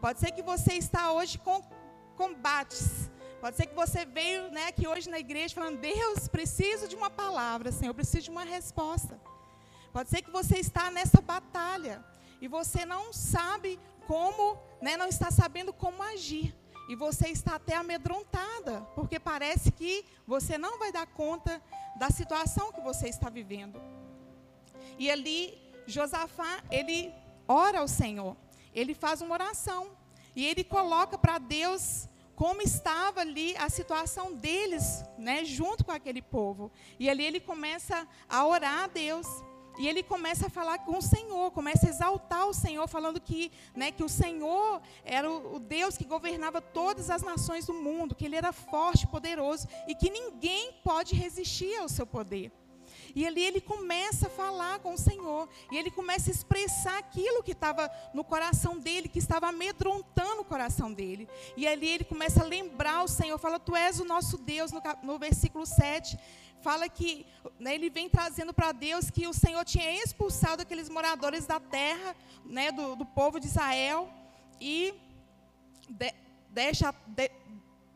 Pode 0.00 0.18
ser 0.18 0.32
que 0.32 0.42
você 0.42 0.74
está 0.74 1.12
hoje 1.12 1.38
com 1.38 1.62
combates. 2.16 3.10
Pode 3.40 3.56
ser 3.56 3.66
que 3.66 3.74
você 3.74 4.04
veio 4.04 4.50
né, 4.50 4.66
aqui 4.66 4.86
hoje 4.86 5.08
na 5.08 5.18
igreja 5.18 5.54
falando, 5.54 5.78
Deus, 5.78 6.28
preciso 6.28 6.86
de 6.86 6.94
uma 6.94 7.08
palavra, 7.08 7.72
Senhor, 7.72 7.94
preciso 7.94 8.24
de 8.24 8.30
uma 8.30 8.44
resposta. 8.44 9.18
Pode 9.92 10.10
ser 10.10 10.22
que 10.22 10.30
você 10.30 10.58
está 10.58 10.90
nessa 10.90 11.20
batalha 11.20 12.04
e 12.40 12.48
você 12.48 12.84
não 12.84 13.12
sabe 13.12 13.78
como, 14.06 14.58
né, 14.80 14.96
não 14.96 15.06
está 15.06 15.30
sabendo 15.30 15.72
como 15.72 16.02
agir 16.02 16.54
e 16.88 16.96
você 16.96 17.28
está 17.28 17.54
até 17.56 17.76
amedrontada, 17.76 18.80
porque 18.94 19.20
parece 19.20 19.70
que 19.70 20.04
você 20.26 20.58
não 20.58 20.78
vai 20.78 20.90
dar 20.90 21.06
conta 21.06 21.62
da 21.96 22.10
situação 22.10 22.72
que 22.72 22.80
você 22.80 23.08
está 23.08 23.28
vivendo. 23.28 23.80
E 24.98 25.10
ali, 25.10 25.56
Josafá, 25.86 26.62
ele 26.70 27.12
ora 27.46 27.80
ao 27.80 27.88
Senhor, 27.88 28.36
ele 28.74 28.94
faz 28.94 29.20
uma 29.20 29.34
oração, 29.34 29.96
e 30.34 30.46
ele 30.46 30.64
coloca 30.64 31.18
para 31.18 31.38
Deus 31.38 32.08
como 32.34 32.62
estava 32.62 33.20
ali 33.20 33.54
a 33.56 33.68
situação 33.68 34.34
deles, 34.34 35.04
né, 35.18 35.44
junto 35.44 35.84
com 35.84 35.92
aquele 35.92 36.22
povo. 36.22 36.72
E 36.98 37.10
ali 37.10 37.24
ele 37.24 37.38
começa 37.38 38.08
a 38.28 38.46
orar 38.46 38.84
a 38.84 38.86
Deus. 38.86 39.26
E 39.80 39.88
ele 39.88 40.02
começa 40.02 40.48
a 40.48 40.50
falar 40.50 40.80
com 40.80 40.98
o 40.98 41.02
Senhor, 41.02 41.50
começa 41.52 41.86
a 41.86 41.88
exaltar 41.88 42.46
o 42.46 42.52
Senhor, 42.52 42.86
falando 42.86 43.18
que, 43.18 43.50
né, 43.74 43.90
que 43.90 44.04
o 44.04 44.10
Senhor 44.10 44.82
era 45.06 45.28
o, 45.30 45.58
Deus 45.58 45.96
que 45.96 46.04
governava 46.04 46.60
todas 46.60 47.08
as 47.08 47.22
nações 47.22 47.64
do 47.64 47.72
mundo, 47.72 48.14
que 48.14 48.26
ele 48.26 48.36
era 48.36 48.52
forte, 48.52 49.06
poderoso 49.06 49.66
e 49.88 49.94
que 49.94 50.10
ninguém 50.10 50.74
pode 50.84 51.14
resistir 51.14 51.74
ao 51.78 51.88
seu 51.88 52.06
poder. 52.06 52.52
E 53.14 53.26
ali 53.26 53.42
ele 53.42 53.58
começa 53.58 54.26
a 54.26 54.30
falar 54.30 54.80
com 54.80 54.92
o 54.92 54.98
Senhor. 54.98 55.48
E 55.72 55.78
ele 55.78 55.90
começa 55.90 56.30
a 56.30 56.34
expressar 56.34 56.98
aquilo 56.98 57.42
que 57.42 57.52
estava 57.52 57.90
no 58.12 58.22
coração 58.22 58.78
dele, 58.78 59.08
que 59.08 59.18
estava 59.18 59.48
amedrontando 59.48 60.42
o 60.42 60.44
coração 60.44 60.92
dele. 60.92 61.26
E 61.56 61.66
ali 61.66 61.88
ele 61.88 62.04
começa 62.04 62.42
a 62.42 62.46
lembrar 62.46 63.02
o 63.02 63.08
Senhor, 63.08 63.38
fala: 63.38 63.58
Tu 63.58 63.74
és 63.74 63.98
o 63.98 64.04
nosso 64.04 64.36
Deus, 64.36 64.72
no, 64.72 64.82
no 65.02 65.18
versículo 65.18 65.64
7 65.64 66.18
fala 66.62 66.88
que 66.88 67.26
né, 67.58 67.74
ele 67.74 67.90
vem 67.90 68.08
trazendo 68.08 68.52
para 68.52 68.72
Deus 68.72 69.10
que 69.10 69.26
o 69.26 69.32
Senhor 69.32 69.64
tinha 69.64 70.02
expulsado 70.02 70.62
aqueles 70.62 70.88
moradores 70.88 71.46
da 71.46 71.58
terra, 71.58 72.14
né, 72.44 72.70
do, 72.72 72.96
do 72.96 73.06
povo 73.06 73.40
de 73.40 73.46
Israel, 73.46 74.08
e 74.60 74.94
de, 75.88 76.12
deixa, 76.50 76.94
de, 77.06 77.30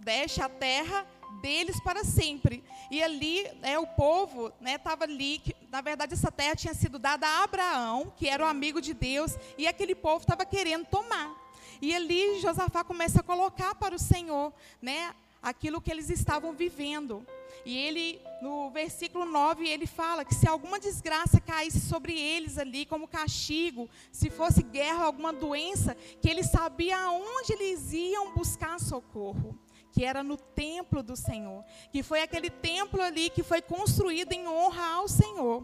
deixa 0.00 0.46
a 0.46 0.48
terra 0.48 1.06
deles 1.40 1.80
para 1.80 2.04
sempre. 2.04 2.64
E 2.90 3.02
ali, 3.02 3.46
né, 3.60 3.78
o 3.78 3.86
povo 3.86 4.52
estava 4.64 5.06
né, 5.06 5.12
ali, 5.12 5.38
que, 5.38 5.54
na 5.70 5.80
verdade 5.80 6.14
essa 6.14 6.30
terra 6.30 6.56
tinha 6.56 6.74
sido 6.74 6.98
dada 6.98 7.26
a 7.26 7.44
Abraão, 7.44 8.12
que 8.16 8.28
era 8.28 8.44
o 8.44 8.48
amigo 8.48 8.80
de 8.80 8.94
Deus, 8.94 9.36
e 9.58 9.66
aquele 9.66 9.94
povo 9.94 10.22
estava 10.22 10.44
querendo 10.44 10.86
tomar. 10.86 11.34
E 11.82 11.94
ali 11.94 12.40
Josafá 12.40 12.82
começa 12.84 13.20
a 13.20 13.22
colocar 13.22 13.74
para 13.74 13.94
o 13.94 13.98
Senhor, 13.98 14.52
né, 14.80 15.14
aquilo 15.44 15.80
que 15.80 15.90
eles 15.90 16.08
estavam 16.08 16.54
vivendo. 16.54 17.24
E 17.64 17.76
ele, 17.76 18.20
no 18.42 18.70
versículo 18.70 19.26
9, 19.26 19.68
ele 19.68 19.86
fala 19.86 20.24
que 20.24 20.34
se 20.34 20.48
alguma 20.48 20.80
desgraça 20.80 21.40
caísse 21.40 21.80
sobre 21.80 22.18
eles 22.18 22.58
ali, 22.58 22.86
como 22.86 23.06
castigo, 23.06 23.88
se 24.10 24.30
fosse 24.30 24.62
guerra, 24.62 25.04
alguma 25.04 25.32
doença, 25.32 25.94
que 26.20 26.28
ele 26.28 26.42
sabia 26.42 26.98
aonde 26.98 27.52
eles 27.52 27.92
iam 27.92 28.32
buscar 28.32 28.80
socorro 28.80 29.58
que 29.92 30.04
era 30.04 30.24
no 30.24 30.36
templo 30.36 31.04
do 31.04 31.14
Senhor, 31.14 31.64
que 31.92 32.02
foi 32.02 32.20
aquele 32.20 32.50
templo 32.50 33.00
ali 33.00 33.30
que 33.30 33.44
foi 33.44 33.62
construído 33.62 34.32
em 34.32 34.48
honra 34.48 34.84
ao 34.94 35.06
Senhor. 35.06 35.62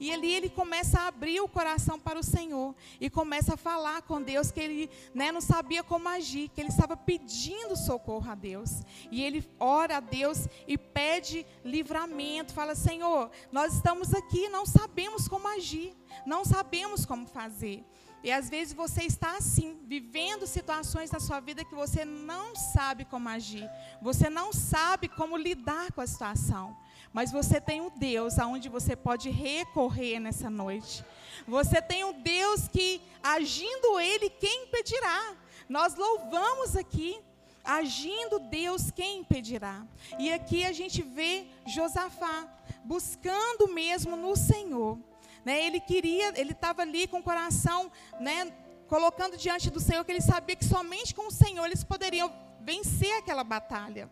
E 0.00 0.12
ali 0.12 0.32
ele 0.32 0.48
começa 0.48 1.00
a 1.00 1.08
abrir 1.08 1.40
o 1.40 1.48
coração 1.48 1.98
para 1.98 2.18
o 2.18 2.22
Senhor 2.22 2.74
e 3.00 3.10
começa 3.10 3.54
a 3.54 3.56
falar 3.56 4.02
com 4.02 4.22
Deus 4.22 4.50
que 4.50 4.60
ele 4.60 4.90
né, 5.14 5.32
não 5.32 5.40
sabia 5.40 5.82
como 5.82 6.08
agir, 6.08 6.48
que 6.48 6.60
ele 6.60 6.68
estava 6.68 6.96
pedindo 6.96 7.76
socorro 7.76 8.30
a 8.30 8.34
Deus. 8.34 8.82
E 9.10 9.22
ele 9.22 9.48
ora 9.58 9.96
a 9.96 10.00
Deus 10.00 10.46
e 10.66 10.78
pede 10.78 11.44
livramento, 11.64 12.52
fala: 12.52 12.74
Senhor, 12.74 13.30
nós 13.50 13.74
estamos 13.74 14.14
aqui, 14.14 14.48
não 14.48 14.64
sabemos 14.64 15.26
como 15.26 15.48
agir, 15.48 15.96
não 16.24 16.44
sabemos 16.44 17.04
como 17.04 17.26
fazer. 17.26 17.84
E 18.22 18.32
às 18.32 18.50
vezes 18.50 18.74
você 18.74 19.04
está 19.04 19.36
assim, 19.36 19.80
vivendo 19.86 20.46
situações 20.46 21.10
na 21.10 21.20
sua 21.20 21.38
vida 21.40 21.64
que 21.64 21.74
você 21.74 22.04
não 22.04 22.54
sabe 22.56 23.04
como 23.04 23.28
agir, 23.28 23.68
você 24.02 24.28
não 24.28 24.52
sabe 24.52 25.08
como 25.08 25.36
lidar 25.36 25.92
com 25.92 26.00
a 26.00 26.06
situação. 26.06 26.76
Mas 27.12 27.32
você 27.32 27.60
tem 27.60 27.80
um 27.80 27.90
Deus 27.90 28.38
aonde 28.38 28.68
você 28.68 28.94
pode 28.94 29.30
recorrer 29.30 30.18
nessa 30.18 30.50
noite. 30.50 31.04
Você 31.46 31.80
tem 31.80 32.04
um 32.04 32.12
Deus 32.12 32.68
que, 32.68 33.00
agindo 33.22 33.98
Ele, 33.98 34.28
quem 34.28 34.64
impedirá? 34.64 35.36
Nós 35.68 35.94
louvamos 35.94 36.76
aqui, 36.76 37.18
agindo 37.64 38.38
Deus, 38.38 38.90
quem 38.90 39.20
impedirá? 39.20 39.86
E 40.18 40.32
aqui 40.32 40.64
a 40.64 40.72
gente 40.72 41.02
vê 41.02 41.46
Josafá 41.66 42.46
buscando 42.84 43.68
mesmo 43.68 44.16
no 44.16 44.36
Senhor. 44.36 44.98
Né? 45.48 45.64
Ele 45.64 45.80
queria, 45.80 46.38
ele 46.38 46.52
estava 46.52 46.82
ali 46.82 47.06
com 47.06 47.20
o 47.20 47.22
coração, 47.22 47.90
né, 48.20 48.52
colocando 48.86 49.34
diante 49.34 49.70
do 49.70 49.80
Senhor 49.80 50.04
que 50.04 50.12
ele 50.12 50.20
sabia 50.20 50.54
que 50.54 50.64
somente 50.66 51.14
com 51.14 51.28
o 51.28 51.30
Senhor 51.30 51.64
eles 51.64 51.82
poderiam 51.82 52.30
vencer 52.60 53.16
aquela 53.16 53.42
batalha. 53.42 54.10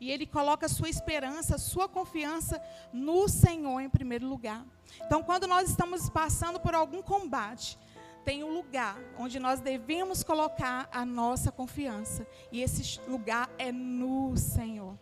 E 0.00 0.10
ele 0.10 0.26
coloca 0.26 0.66
a 0.66 0.68
sua 0.68 0.88
esperança, 0.88 1.54
a 1.54 1.58
sua 1.58 1.88
confiança 1.88 2.60
no 2.92 3.28
Senhor 3.28 3.78
em 3.78 3.88
primeiro 3.88 4.26
lugar. 4.26 4.66
Então, 5.06 5.22
quando 5.22 5.46
nós 5.46 5.70
estamos 5.70 6.10
passando 6.10 6.58
por 6.58 6.74
algum 6.74 7.00
combate, 7.00 7.78
tem 8.24 8.42
um 8.42 8.52
lugar 8.52 8.98
onde 9.16 9.38
nós 9.38 9.60
devemos 9.60 10.24
colocar 10.24 10.88
a 10.90 11.06
nossa 11.06 11.52
confiança. 11.52 12.26
E 12.50 12.60
esse 12.60 13.00
lugar 13.06 13.48
é 13.56 13.70
no 13.70 14.36
Senhor. 14.36 14.98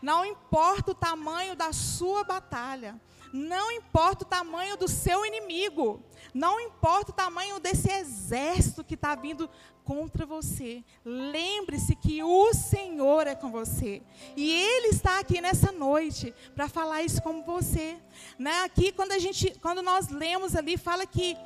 Não 0.00 0.24
importa 0.24 0.92
o 0.92 0.94
tamanho 0.94 1.54
da 1.54 1.74
sua 1.74 2.24
batalha, 2.24 2.98
não 3.36 3.70
importa 3.70 4.24
o 4.24 4.28
tamanho 4.28 4.76
do 4.76 4.88
seu 4.88 5.24
inimigo, 5.24 6.02
não 6.32 6.58
importa 6.58 7.12
o 7.12 7.14
tamanho 7.14 7.60
desse 7.60 7.90
exército 7.90 8.82
que 8.82 8.94
está 8.94 9.14
vindo 9.14 9.48
contra 9.84 10.26
você. 10.26 10.82
Lembre-se 11.04 11.94
que 11.94 12.22
o 12.22 12.52
Senhor 12.52 13.26
é 13.26 13.34
com 13.34 13.50
você. 13.50 14.02
E 14.36 14.50
Ele 14.50 14.88
está 14.88 15.20
aqui 15.20 15.40
nessa 15.40 15.70
noite 15.70 16.34
para 16.54 16.68
falar 16.68 17.02
isso 17.02 17.22
com 17.22 17.42
você. 17.42 17.96
Né? 18.38 18.64
Aqui, 18.64 18.90
quando, 18.90 19.12
a 19.12 19.18
gente, 19.18 19.56
quando 19.60 19.82
nós 19.82 20.08
lemos 20.08 20.56
ali, 20.56 20.76
fala 20.76 21.06
que 21.06 21.36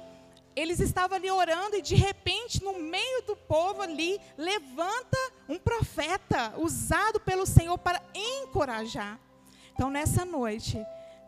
eles 0.57 0.81
estavam 0.81 1.17
ali 1.17 1.31
orando 1.31 1.77
e 1.77 1.83
de 1.83 1.95
repente, 1.95 2.63
no 2.63 2.79
meio 2.79 3.23
do 3.23 3.37
povo 3.37 3.83
ali, 3.83 4.21
levanta 4.37 5.19
um 5.49 5.59
profeta 5.59 6.55
usado 6.57 7.21
pelo 7.21 7.47
Senhor 7.47 7.79
para 7.79 8.03
encorajar. 8.15 9.21
Então, 9.73 9.91
nessa 9.91 10.25
noite, 10.25 10.79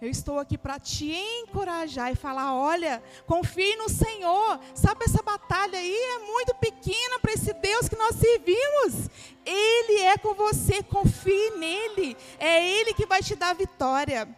eu 0.03 0.11
estou 0.11 0.41
aqui 0.41 0.59
para 0.59 0.81
te 0.81 1.12
encorajar 1.15 2.11
e 2.11 2.17
falar: 2.17 2.57
olha, 2.57 3.01
confie 3.25 3.77
no 3.77 3.88
Senhor. 3.88 4.59
Sabe, 4.75 5.05
essa 5.05 5.23
batalha 5.23 5.79
aí 5.79 5.97
é 5.97 6.19
muito 6.19 6.57
pequena 6.57 7.21
para 7.21 7.33
esse 7.33 7.53
Deus 7.53 7.88
que 7.88 7.95
nós 7.95 8.17
servimos. 8.17 9.09
Ele 9.47 10.01
é 10.01 10.19
com 10.19 10.35
você, 10.35 10.83
confie 10.83 11.51
nele. 11.57 12.17
É 12.41 12.69
Ele 12.69 12.95
que 12.95 13.07
vai 13.07 13.23
te 13.23 13.37
dar 13.37 13.55
vitória. 13.55 14.29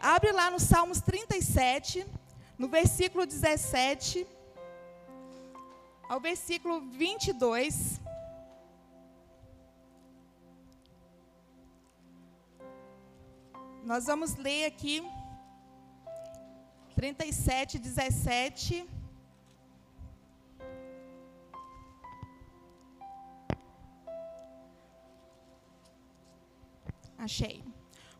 Abre 0.00 0.32
lá 0.32 0.50
no 0.50 0.58
Salmos 0.58 1.02
37, 1.02 2.06
no 2.58 2.66
versículo 2.66 3.26
17 3.26 4.26
ao 6.08 6.20
versículo 6.20 6.80
22. 6.80 8.00
Nós 13.84 14.06
vamos 14.06 14.34
ler 14.36 14.64
aqui 14.64 15.06
37, 16.94 17.78
17. 17.78 18.88
Achei. 27.18 27.62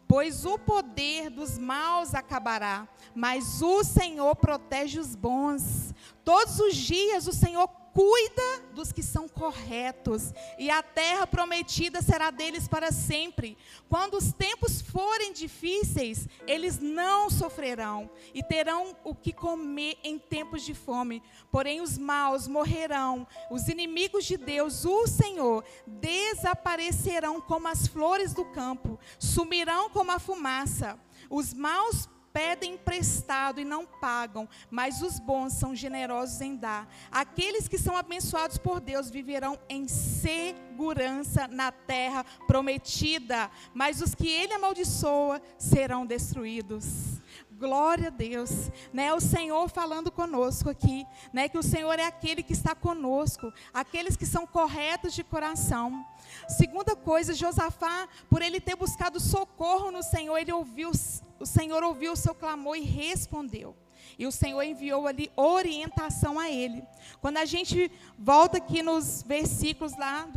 Pois 0.07 0.45
o 0.45 0.59
poder 0.59 1.31
dos 1.31 1.57
maus 1.57 2.15
acabará, 2.15 2.87
mas 3.15 3.63
o 3.63 3.83
Senhor 3.83 4.37
protege 4.37 4.99
os 5.01 5.17
bons. 5.17 5.95
Todos 6.23 6.61
os 6.61 6.77
dias 6.77 7.27
o 7.27 7.33
Senhor 7.33 7.67
cuida 7.95 8.65
dos 8.75 8.91
que 8.91 9.05
são 9.05 9.29
corretos, 9.29 10.35
e 10.59 10.69
a 10.69 10.83
terra 10.83 11.29
prometida 11.29 12.03
será 12.03 12.33
deles 12.33 12.67
para 12.67 12.91
sempre. 12.91 13.57
Quando 13.89 14.15
os 14.15 14.33
tempos 14.33 14.83
forem 14.83 15.33
difíceis, 15.33 16.29
eles 16.45 16.81
não 16.81 17.31
sofrerão 17.31 18.11
e 18.35 18.43
terão 18.43 18.97
o 19.05 19.15
que 19.15 19.33
comer 19.33 19.97
em 20.03 20.19
tempos 20.19 20.63
de 20.63 20.75
fome. 20.75 21.23
Porém, 21.53 21.81
os 21.81 21.97
maus 21.97 22.49
morrerão, 22.49 23.27
os 23.49 23.69
inimigos 23.69 24.25
de 24.25 24.37
Deus, 24.37 24.85
o 24.85 25.07
Senhor, 25.07 25.65
desaparecerão 25.87 27.41
como 27.41 27.69
as 27.69 27.87
flores 27.87 28.35
do 28.35 28.45
campo, 28.47 28.99
sumirão 29.21 29.89
como 29.89 30.11
a 30.11 30.19
fumaça. 30.19 30.99
Os 31.31 31.55
maus 31.55 32.09
pedem 32.35 32.75
emprestado 32.75 33.61
e 33.61 33.65
não 33.65 33.87
pagam, 33.87 34.49
mas 34.69 35.01
os 35.01 35.21
bons 35.21 35.53
são 35.53 35.73
generosos 35.73 36.41
em 36.41 36.57
dar. 36.57 36.93
Aqueles 37.09 37.69
que 37.69 37.79
são 37.79 37.97
abençoados 37.97 38.59
por 38.59 38.81
Deus 38.81 39.09
viverão 39.09 39.57
em 39.69 39.87
segurança 39.87 41.47
na 41.47 41.71
terra 41.71 42.25
prometida, 42.49 43.49
mas 43.73 44.01
os 44.01 44.17
que 44.17 44.29
ele 44.29 44.53
amaldiçoa 44.53 45.41
serão 45.57 46.05
destruídos. 46.05 47.14
Glória 47.57 48.09
a 48.09 48.11
Deus, 48.11 48.51
né? 48.93 49.15
O 49.15 49.21
Senhor 49.21 49.69
falando 49.69 50.11
conosco 50.11 50.69
aqui, 50.69 51.07
né? 51.33 51.49
Que 51.49 51.57
o 51.57 51.63
Senhor 51.63 51.99
é 52.01 52.05
aquele 52.05 52.43
que 52.43 52.53
está 52.53 52.75
conosco, 52.75 53.53
aqueles 53.73 54.17
que 54.17 54.27
são 54.27 54.45
corretos 54.45 55.15
de 55.15 55.23
coração. 55.23 56.05
Segunda 56.49 56.97
coisa, 56.97 57.33
Josafá, 57.33 58.09
por 58.29 58.43
ele 58.43 58.61
ter 58.61 58.75
buscado 58.75 59.21
socorro 59.21 59.93
no 59.93 60.03
Senhor, 60.03 60.37
ele 60.37 60.53
ouviu, 60.53 60.91
o 61.39 61.47
Senhor 61.47 61.83
ouviu 61.85 62.13
o 62.13 62.17
seu 62.17 62.35
clamor 62.35 62.77
e 62.77 62.83
respondeu. 62.83 63.77
E 64.19 64.27
o 64.27 64.33
Senhor 64.33 64.63
enviou 64.63 65.07
ali 65.07 65.31
orientação 65.37 66.39
a 66.39 66.51
ele. 66.51 66.85
Quando 67.21 67.37
a 67.37 67.45
gente 67.45 67.91
volta 68.19 68.59
aqui 68.59 68.83
nos 68.83 69.23
versículos 69.23 69.97
lá 69.97 70.29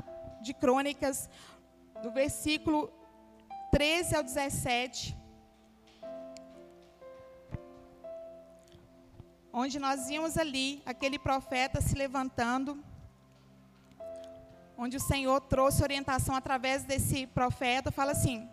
de 0.42 0.54
Crônicas, 0.54 1.28
do 2.04 2.12
versículo 2.12 2.92
13 3.72 4.16
ao 4.16 4.24
17, 4.24 5.18
onde 9.60 9.80
nós 9.80 10.08
vimos 10.08 10.38
ali 10.38 10.84
aquele 10.86 11.18
profeta 11.18 11.82
se 11.82 11.96
levantando, 11.96 12.78
onde 14.78 14.96
o 14.98 15.00
Senhor 15.00 15.42
trouxe 15.42 15.82
orientação 15.82 16.36
através 16.36 16.84
desse 16.84 17.26
profeta, 17.26 17.92
fala 17.92 18.12
assim: 18.12 18.48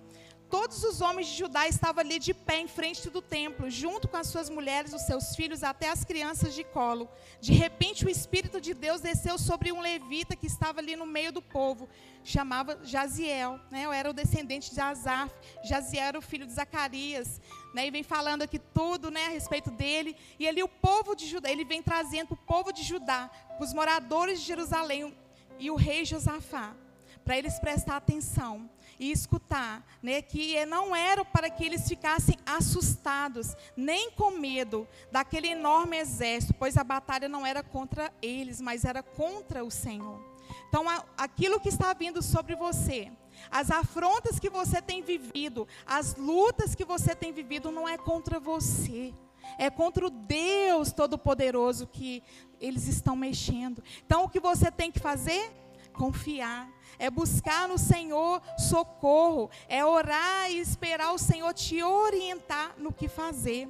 todos 0.54 0.84
os 0.84 1.00
homens 1.00 1.26
de 1.26 1.34
Judá 1.34 1.66
estavam 1.66 2.00
ali 2.00 2.16
de 2.16 2.32
pé 2.32 2.60
em 2.60 2.68
frente 2.68 3.10
do 3.10 3.20
templo, 3.20 3.68
junto 3.68 4.06
com 4.06 4.16
as 4.16 4.28
suas 4.28 4.48
mulheres, 4.48 4.92
os 4.92 5.02
seus 5.02 5.34
filhos, 5.34 5.64
até 5.64 5.90
as 5.90 6.04
crianças 6.04 6.54
de 6.54 6.62
colo. 6.62 7.08
De 7.40 7.52
repente, 7.52 8.06
o 8.06 8.08
Espírito 8.08 8.60
de 8.60 8.72
Deus 8.72 9.00
desceu 9.00 9.36
sobre 9.36 9.72
um 9.72 9.80
levita 9.80 10.36
que 10.36 10.46
estava 10.46 10.78
ali 10.78 10.94
no 10.94 11.06
meio 11.06 11.32
do 11.32 11.42
povo, 11.42 11.88
chamava 12.22 12.78
Jaziel, 12.84 13.58
né? 13.68 13.84
Eu 13.84 13.92
era 13.92 14.08
o 14.08 14.12
descendente 14.12 14.72
de 14.72 14.80
Azaf, 14.80 15.34
Jaziel 15.64 16.04
era 16.04 16.18
o 16.20 16.22
filho 16.22 16.46
de 16.46 16.52
Zacarias, 16.52 17.40
né? 17.74 17.88
E 17.88 17.90
vem 17.90 18.04
falando 18.04 18.42
aqui 18.42 18.60
tudo, 18.60 19.10
né, 19.10 19.26
a 19.26 19.30
respeito 19.30 19.72
dele. 19.72 20.16
E 20.38 20.46
ali 20.46 20.62
o 20.62 20.68
povo 20.68 21.16
de 21.16 21.26
Judá, 21.26 21.50
ele 21.50 21.64
vem 21.64 21.82
trazendo 21.82 22.34
o 22.34 22.36
povo 22.36 22.72
de 22.72 22.84
Judá, 22.84 23.28
os 23.58 23.74
moradores 23.74 24.38
de 24.38 24.46
Jerusalém 24.46 25.12
e 25.58 25.68
o 25.68 25.74
rei 25.74 26.04
Josafá, 26.04 26.76
para 27.24 27.36
eles 27.36 27.58
prestar 27.58 27.96
atenção 27.96 28.70
e 28.98 29.10
escutar, 29.10 29.84
né, 30.02 30.22
que 30.22 30.64
não 30.66 30.94
era 30.94 31.24
para 31.24 31.50
que 31.50 31.64
eles 31.64 31.88
ficassem 31.88 32.36
assustados, 32.46 33.54
nem 33.76 34.10
com 34.10 34.32
medo 34.32 34.86
daquele 35.10 35.48
enorme 35.48 35.96
exército, 35.96 36.54
pois 36.54 36.76
a 36.76 36.84
batalha 36.84 37.28
não 37.28 37.46
era 37.46 37.62
contra 37.62 38.12
eles, 38.22 38.60
mas 38.60 38.84
era 38.84 39.02
contra 39.02 39.64
o 39.64 39.70
Senhor. 39.70 40.22
Então, 40.68 40.84
aquilo 41.16 41.60
que 41.60 41.68
está 41.68 41.92
vindo 41.92 42.22
sobre 42.22 42.54
você, 42.54 43.10
as 43.50 43.70
afrontas 43.70 44.38
que 44.38 44.50
você 44.50 44.82
tem 44.82 45.02
vivido, 45.02 45.66
as 45.86 46.16
lutas 46.16 46.74
que 46.74 46.84
você 46.84 47.14
tem 47.14 47.32
vivido, 47.32 47.70
não 47.70 47.88
é 47.88 47.96
contra 47.96 48.40
você. 48.40 49.14
É 49.58 49.70
contra 49.70 50.06
o 50.06 50.10
Deus 50.10 50.92
Todo-Poderoso 50.92 51.86
que 51.86 52.22
eles 52.60 52.88
estão 52.88 53.14
mexendo. 53.14 53.82
Então, 54.04 54.24
o 54.24 54.28
que 54.28 54.40
você 54.40 54.70
tem 54.70 54.90
que 54.90 54.98
fazer? 54.98 55.52
Confiar 55.92 56.68
é 56.98 57.10
buscar 57.10 57.68
no 57.68 57.78
Senhor 57.78 58.40
socorro, 58.58 59.50
é 59.68 59.84
orar 59.84 60.50
e 60.50 60.58
esperar 60.58 61.12
o 61.12 61.18
Senhor 61.18 61.52
te 61.52 61.82
orientar 61.82 62.74
no 62.78 62.92
que 62.92 63.08
fazer. 63.08 63.68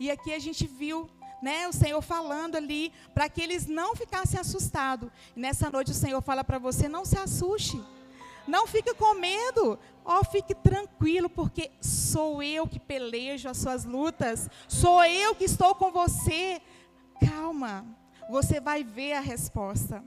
E 0.00 0.10
aqui 0.10 0.32
a 0.32 0.38
gente 0.38 0.66
viu 0.66 1.08
né, 1.42 1.68
o 1.68 1.72
Senhor 1.72 2.00
falando 2.02 2.56
ali 2.56 2.92
para 3.14 3.28
que 3.28 3.40
eles 3.40 3.66
não 3.66 3.94
ficassem 3.94 4.38
assustados. 4.38 5.10
E 5.36 5.40
nessa 5.40 5.70
noite 5.70 5.90
o 5.90 5.94
Senhor 5.94 6.20
fala 6.20 6.44
para 6.44 6.58
você: 6.58 6.88
não 6.88 7.04
se 7.04 7.18
assuste, 7.18 7.82
não 8.46 8.66
fique 8.66 8.94
com 8.94 9.14
medo, 9.14 9.78
ó, 10.04 10.20
oh, 10.20 10.24
fique 10.24 10.54
tranquilo, 10.54 11.28
porque 11.28 11.70
sou 11.80 12.42
eu 12.42 12.66
que 12.66 12.80
pelejo 12.80 13.48
as 13.48 13.58
suas 13.58 13.84
lutas, 13.84 14.48
sou 14.66 15.04
eu 15.04 15.34
que 15.34 15.44
estou 15.44 15.74
com 15.74 15.90
você. 15.90 16.60
Calma, 17.20 17.84
você 18.30 18.60
vai 18.60 18.84
ver 18.84 19.14
a 19.14 19.20
resposta. 19.20 20.04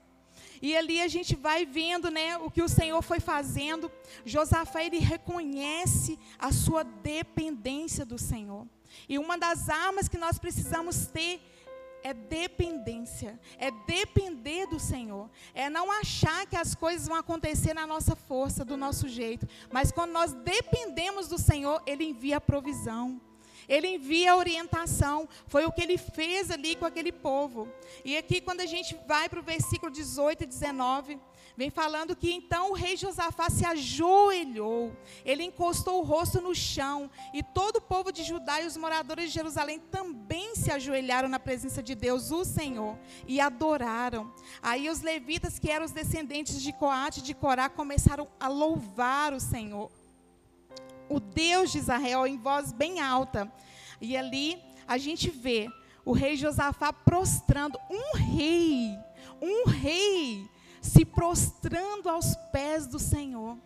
E 0.61 0.75
ali 0.75 1.01
a 1.01 1.07
gente 1.07 1.35
vai 1.35 1.65
vendo, 1.65 2.11
né, 2.11 2.37
o 2.37 2.51
que 2.51 2.61
o 2.61 2.69
Senhor 2.69 3.01
foi 3.01 3.19
fazendo. 3.19 3.91
Josafá 4.23 4.83
ele 4.83 4.99
reconhece 4.99 6.19
a 6.37 6.51
sua 6.51 6.83
dependência 6.83 8.05
do 8.05 8.17
Senhor. 8.17 8.67
E 9.07 9.17
uma 9.17 9.37
das 9.37 9.69
armas 9.69 10.07
que 10.07 10.17
nós 10.17 10.37
precisamos 10.37 11.07
ter 11.07 11.41
é 12.03 12.13
dependência, 12.13 13.39
é 13.57 13.69
depender 13.69 14.65
do 14.67 14.79
Senhor, 14.79 15.29
é 15.53 15.69
não 15.69 15.91
achar 15.91 16.47
que 16.47 16.55
as 16.55 16.73
coisas 16.73 17.07
vão 17.07 17.17
acontecer 17.17 17.73
na 17.73 17.85
nossa 17.85 18.15
força, 18.15 18.65
do 18.65 18.75
nosso 18.75 19.07
jeito, 19.07 19.47
mas 19.71 19.91
quando 19.91 20.11
nós 20.11 20.33
dependemos 20.33 21.27
do 21.27 21.37
Senhor, 21.37 21.81
Ele 21.85 22.05
envia 22.05 22.37
a 22.37 22.41
provisão. 22.41 23.21
Ele 23.67 23.87
envia 23.87 24.33
a 24.33 24.37
orientação. 24.37 25.27
Foi 25.47 25.65
o 25.65 25.71
que 25.71 25.81
ele 25.81 25.97
fez 25.97 26.51
ali 26.51 26.75
com 26.75 26.85
aquele 26.85 27.11
povo. 27.11 27.67
E 28.03 28.17
aqui, 28.17 28.41
quando 28.41 28.61
a 28.61 28.65
gente 28.65 28.95
vai 29.07 29.29
para 29.29 29.39
o 29.39 29.43
versículo 29.43 29.91
18 29.91 30.43
e 30.43 30.45
19, 30.45 31.19
vem 31.55 31.69
falando 31.69 32.15
que 32.15 32.31
então 32.31 32.71
o 32.71 32.73
rei 32.73 32.95
Josafá 32.97 33.49
se 33.49 33.65
ajoelhou. 33.65 34.95
Ele 35.23 35.43
encostou 35.43 35.99
o 35.99 36.03
rosto 36.03 36.41
no 36.41 36.55
chão. 36.55 37.09
E 37.33 37.43
todo 37.43 37.77
o 37.77 37.81
povo 37.81 38.11
de 38.11 38.23
Judá 38.23 38.61
e 38.61 38.67
os 38.67 38.77
moradores 38.77 39.25
de 39.25 39.31
Jerusalém 39.31 39.79
também 39.79 40.55
se 40.55 40.71
ajoelharam 40.71 41.29
na 41.29 41.39
presença 41.39 41.81
de 41.81 41.95
Deus, 41.95 42.31
o 42.31 42.43
Senhor, 42.43 42.97
e 43.27 43.39
adoraram. 43.39 44.33
Aí 44.61 44.89
os 44.89 45.01
levitas, 45.01 45.59
que 45.59 45.69
eram 45.69 45.85
os 45.85 45.91
descendentes 45.91 46.61
de 46.61 46.73
Coate 46.73 47.19
e 47.19 47.23
de 47.23 47.33
Corá, 47.33 47.69
começaram 47.69 48.27
a 48.39 48.47
louvar 48.47 49.33
o 49.33 49.39
Senhor 49.39 49.91
o 51.11 51.19
Deus 51.19 51.71
de 51.71 51.77
Israel 51.77 52.25
em 52.25 52.37
voz 52.37 52.71
bem 52.71 53.01
alta. 53.01 53.51
E 53.99 54.15
ali 54.15 54.57
a 54.87 54.97
gente 54.97 55.29
vê 55.29 55.69
o 56.05 56.13
rei 56.13 56.37
Josafá 56.37 56.93
prostrando, 56.93 57.77
um 57.89 58.15
rei, 58.15 58.97
um 59.41 59.67
rei 59.67 60.49
se 60.81 61.03
prostrando 61.03 62.09
aos 62.09 62.35
pés 62.51 62.87
do 62.87 62.97
Senhor. 62.97 63.57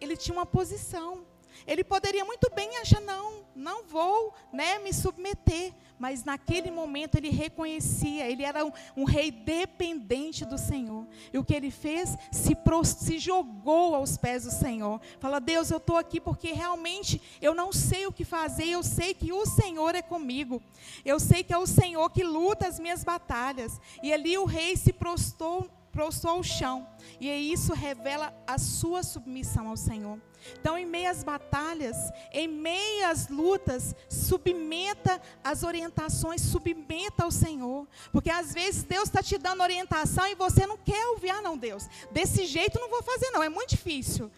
Ele 0.00 0.16
tinha 0.16 0.36
uma 0.36 0.46
posição. 0.46 1.24
Ele 1.66 1.82
poderia 1.82 2.24
muito 2.24 2.50
bem 2.54 2.76
achar, 2.76 3.00
não, 3.00 3.44
não 3.56 3.84
vou 3.84 4.34
né, 4.52 4.78
me 4.78 4.92
submeter. 4.92 5.72
Mas 6.02 6.24
naquele 6.24 6.68
momento 6.68 7.14
ele 7.14 7.30
reconhecia, 7.30 8.28
ele 8.28 8.42
era 8.42 8.66
um, 8.66 8.72
um 8.96 9.04
rei 9.04 9.30
dependente 9.30 10.44
do 10.44 10.58
Senhor. 10.58 11.06
E 11.32 11.38
o 11.38 11.44
que 11.44 11.54
ele 11.54 11.70
fez? 11.70 12.18
Se, 12.32 12.56
se 12.84 13.20
jogou 13.20 13.94
aos 13.94 14.16
pés 14.16 14.42
do 14.42 14.50
Senhor. 14.50 15.00
Fala, 15.20 15.38
Deus, 15.38 15.70
eu 15.70 15.76
estou 15.76 15.96
aqui 15.96 16.20
porque 16.20 16.50
realmente 16.50 17.22
eu 17.40 17.54
não 17.54 17.72
sei 17.72 18.04
o 18.04 18.12
que 18.12 18.24
fazer, 18.24 18.64
eu 18.64 18.82
sei 18.82 19.14
que 19.14 19.32
o 19.32 19.46
Senhor 19.46 19.94
é 19.94 20.02
comigo. 20.02 20.60
Eu 21.04 21.20
sei 21.20 21.44
que 21.44 21.52
é 21.52 21.58
o 21.58 21.68
Senhor 21.68 22.10
que 22.10 22.24
luta 22.24 22.66
as 22.66 22.80
minhas 22.80 23.04
batalhas. 23.04 23.80
E 24.02 24.12
ali 24.12 24.36
o 24.36 24.44
rei 24.44 24.76
se 24.76 24.92
prostou 24.92 25.70
prostrou 25.92 26.36
ao 26.36 26.42
chão. 26.42 26.88
E 27.20 27.28
isso 27.52 27.72
revela 27.74 28.34
a 28.46 28.58
sua 28.58 29.02
submissão 29.02 29.68
ao 29.68 29.76
Senhor. 29.76 30.18
Então, 30.58 30.76
em 30.76 30.86
meio 30.86 31.10
às 31.10 31.22
batalhas, 31.22 31.96
em 32.32 32.48
meio 32.48 33.06
às 33.08 33.28
lutas, 33.28 33.94
submeta 34.08 35.20
as 35.44 35.62
orientações, 35.62 36.40
submeta 36.40 37.24
ao 37.24 37.30
Senhor. 37.30 37.86
Porque 38.10 38.30
às 38.30 38.52
vezes 38.52 38.82
Deus 38.82 39.04
está 39.04 39.22
te 39.22 39.38
dando 39.38 39.62
orientação 39.62 40.26
e 40.26 40.34
você 40.34 40.66
não 40.66 40.76
quer 40.76 41.06
ouvir, 41.08 41.30
ah, 41.30 41.42
não, 41.42 41.56
Deus, 41.56 41.86
desse 42.10 42.46
jeito 42.46 42.80
não 42.80 42.88
vou 42.88 43.02
fazer, 43.02 43.30
não, 43.30 43.42
é 43.42 43.48
muito 43.48 43.70
difícil. 43.70 44.30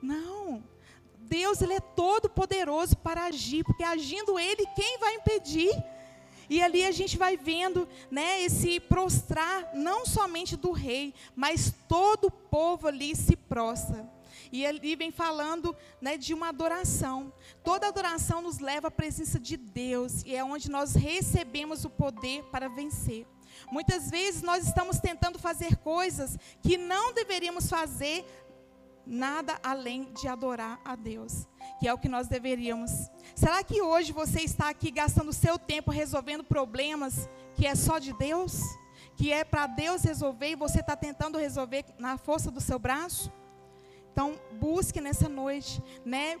Não. 0.00 0.62
Deus, 1.18 1.60
Ele 1.60 1.74
é 1.74 1.80
todo 1.80 2.28
poderoso 2.28 2.96
para 2.96 3.24
agir, 3.24 3.64
porque 3.64 3.84
agindo 3.84 4.38
Ele, 4.38 4.64
quem 4.74 4.98
vai 4.98 5.14
impedir? 5.16 5.70
E 6.50 6.60
ali 6.60 6.84
a 6.84 6.90
gente 6.90 7.16
vai 7.16 7.36
vendo, 7.36 7.88
né, 8.10 8.42
esse 8.42 8.80
prostrar 8.80 9.70
não 9.72 10.04
somente 10.04 10.56
do 10.56 10.72
rei, 10.72 11.14
mas 11.34 11.72
todo 11.88 12.26
o 12.26 12.30
povo 12.30 12.88
ali 12.88 13.14
se 13.14 13.36
prostra. 13.36 14.10
E 14.52 14.64
ele 14.64 14.96
vem 14.96 15.12
falando 15.12 15.76
né, 16.00 16.16
de 16.16 16.34
uma 16.34 16.48
adoração. 16.48 17.32
Toda 17.62 17.86
adoração 17.86 18.42
nos 18.42 18.58
leva 18.58 18.88
à 18.88 18.90
presença 18.90 19.38
de 19.38 19.56
Deus 19.56 20.24
e 20.24 20.34
é 20.34 20.42
onde 20.42 20.68
nós 20.68 20.94
recebemos 20.94 21.84
o 21.84 21.90
poder 21.90 22.42
para 22.50 22.68
vencer. 22.68 23.26
Muitas 23.70 24.10
vezes 24.10 24.42
nós 24.42 24.66
estamos 24.66 24.98
tentando 24.98 25.38
fazer 25.38 25.76
coisas 25.76 26.36
que 26.62 26.76
não 26.76 27.12
deveríamos 27.12 27.68
fazer, 27.68 28.24
nada 29.06 29.58
além 29.62 30.12
de 30.12 30.28
adorar 30.28 30.80
a 30.84 30.94
Deus, 30.94 31.46
que 31.78 31.88
é 31.88 31.92
o 31.92 31.98
que 31.98 32.08
nós 32.08 32.28
deveríamos. 32.28 32.90
Será 33.34 33.62
que 33.62 33.82
hoje 33.82 34.12
você 34.12 34.40
está 34.40 34.68
aqui 34.68 34.90
gastando 34.90 35.32
seu 35.32 35.58
tempo 35.58 35.90
resolvendo 35.90 36.44
problemas 36.44 37.28
que 37.54 37.66
é 37.66 37.74
só 37.74 37.98
de 37.98 38.12
Deus? 38.18 38.60
Que 39.16 39.32
é 39.32 39.44
para 39.44 39.66
Deus 39.66 40.02
resolver 40.02 40.50
e 40.50 40.56
você 40.56 40.80
está 40.80 40.96
tentando 40.96 41.38
resolver 41.38 41.84
na 41.98 42.16
força 42.16 42.50
do 42.50 42.60
seu 42.60 42.78
braço? 42.78 43.32
Então, 44.12 44.38
busque 44.52 45.00
nessa 45.00 45.28
noite, 45.28 45.82
né, 46.04 46.38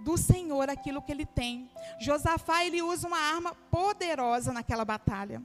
do 0.00 0.16
Senhor 0.16 0.68
aquilo 0.68 1.02
que 1.02 1.12
ele 1.12 1.26
tem. 1.26 1.70
Josafá, 2.00 2.64
ele 2.64 2.82
usa 2.82 3.06
uma 3.06 3.18
arma 3.18 3.54
poderosa 3.70 4.52
naquela 4.52 4.84
batalha. 4.84 5.42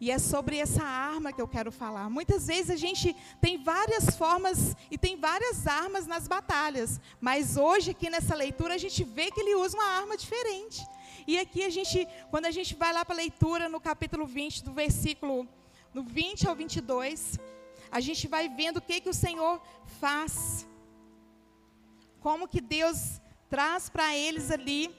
E 0.00 0.10
é 0.10 0.18
sobre 0.18 0.56
essa 0.56 0.82
arma 0.82 1.30
que 1.30 1.42
eu 1.42 1.46
quero 1.46 1.70
falar. 1.70 2.08
Muitas 2.08 2.46
vezes 2.46 2.70
a 2.70 2.76
gente 2.76 3.14
tem 3.38 3.62
várias 3.62 4.16
formas 4.16 4.74
e 4.90 4.96
tem 4.96 5.14
várias 5.16 5.66
armas 5.66 6.06
nas 6.06 6.26
batalhas, 6.26 6.98
mas 7.20 7.58
hoje 7.58 7.90
aqui 7.90 8.08
nessa 8.08 8.34
leitura 8.34 8.74
a 8.74 8.78
gente 8.78 9.04
vê 9.04 9.30
que 9.30 9.40
ele 9.40 9.54
usa 9.56 9.76
uma 9.76 9.84
arma 9.84 10.16
diferente. 10.16 10.86
E 11.26 11.38
aqui 11.38 11.62
a 11.64 11.68
gente, 11.68 12.08
quando 12.30 12.46
a 12.46 12.50
gente 12.50 12.74
vai 12.74 12.94
lá 12.94 13.04
para 13.04 13.14
a 13.14 13.18
leitura 13.18 13.68
no 13.68 13.78
capítulo 13.78 14.24
20, 14.24 14.64
do 14.64 14.72
versículo 14.72 15.46
no 15.92 16.02
20 16.02 16.48
ao 16.48 16.56
22, 16.56 17.38
a 17.92 18.00
gente 18.00 18.26
vai 18.26 18.48
vendo 18.48 18.78
o 18.78 18.80
que 18.80 19.02
que 19.02 19.10
o 19.10 19.14
Senhor 19.14 19.60
faz. 20.00 20.66
Como 22.20 22.48
que 22.48 22.60
Deus 22.60 23.20
traz 23.50 23.90
para 23.90 24.16
eles 24.16 24.50
ali 24.50 24.90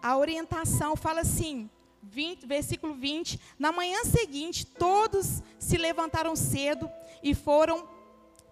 a 0.00 0.16
orientação, 0.16 0.94
fala 0.94 1.22
assim: 1.22 1.68
20, 2.10 2.46
versículo 2.46 2.94
20: 2.94 3.38
Na 3.58 3.70
manhã 3.70 4.04
seguinte, 4.04 4.66
todos 4.66 5.42
se 5.58 5.76
levantaram 5.76 6.34
cedo 6.34 6.90
e 7.22 7.34
foram 7.34 7.86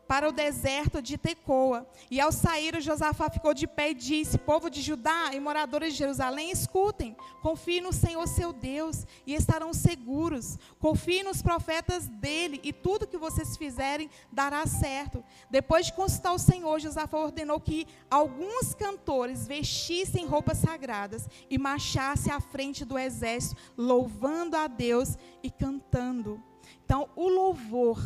para 0.06 0.28
o 0.28 0.32
deserto 0.32 1.02
de 1.02 1.18
Tecoa. 1.18 1.86
E 2.10 2.20
ao 2.20 2.30
sair, 2.32 2.80
Josafá 2.80 3.28
ficou 3.30 3.52
de 3.52 3.66
pé 3.66 3.90
e 3.90 3.94
disse: 3.94 4.38
Povo 4.38 4.70
de 4.70 4.80
Judá 4.80 5.30
e 5.32 5.40
moradores 5.40 5.92
de 5.92 5.98
Jerusalém, 5.98 6.50
escutem, 6.50 7.16
confiem 7.42 7.80
no 7.80 7.92
Senhor 7.92 8.26
seu 8.26 8.52
Deus 8.52 9.06
e 9.26 9.34
estarão 9.34 9.72
seguros. 9.72 10.58
Confiem 10.78 11.22
nos 11.22 11.42
profetas 11.42 12.06
dele 12.08 12.60
e 12.62 12.72
tudo 12.72 13.06
que 13.06 13.18
vocês 13.18 13.56
fizerem 13.56 14.10
dará 14.32 14.66
certo. 14.66 15.24
Depois 15.50 15.86
de 15.86 15.92
consultar 15.92 16.32
o 16.32 16.38
Senhor, 16.38 16.78
Josafá 16.78 17.18
ordenou 17.18 17.60
que 17.60 17.86
alguns 18.10 18.74
cantores 18.74 19.46
vestissem 19.46 20.26
roupas 20.26 20.58
sagradas 20.58 21.28
e 21.50 21.58
marchassem 21.58 22.32
à 22.32 22.40
frente 22.40 22.84
do 22.84 22.98
exército, 22.98 23.60
louvando 23.76 24.56
a 24.56 24.66
Deus 24.66 25.16
e 25.42 25.50
cantando. 25.50 26.42
Então, 26.84 27.08
o 27.16 27.28
louvor 27.28 28.00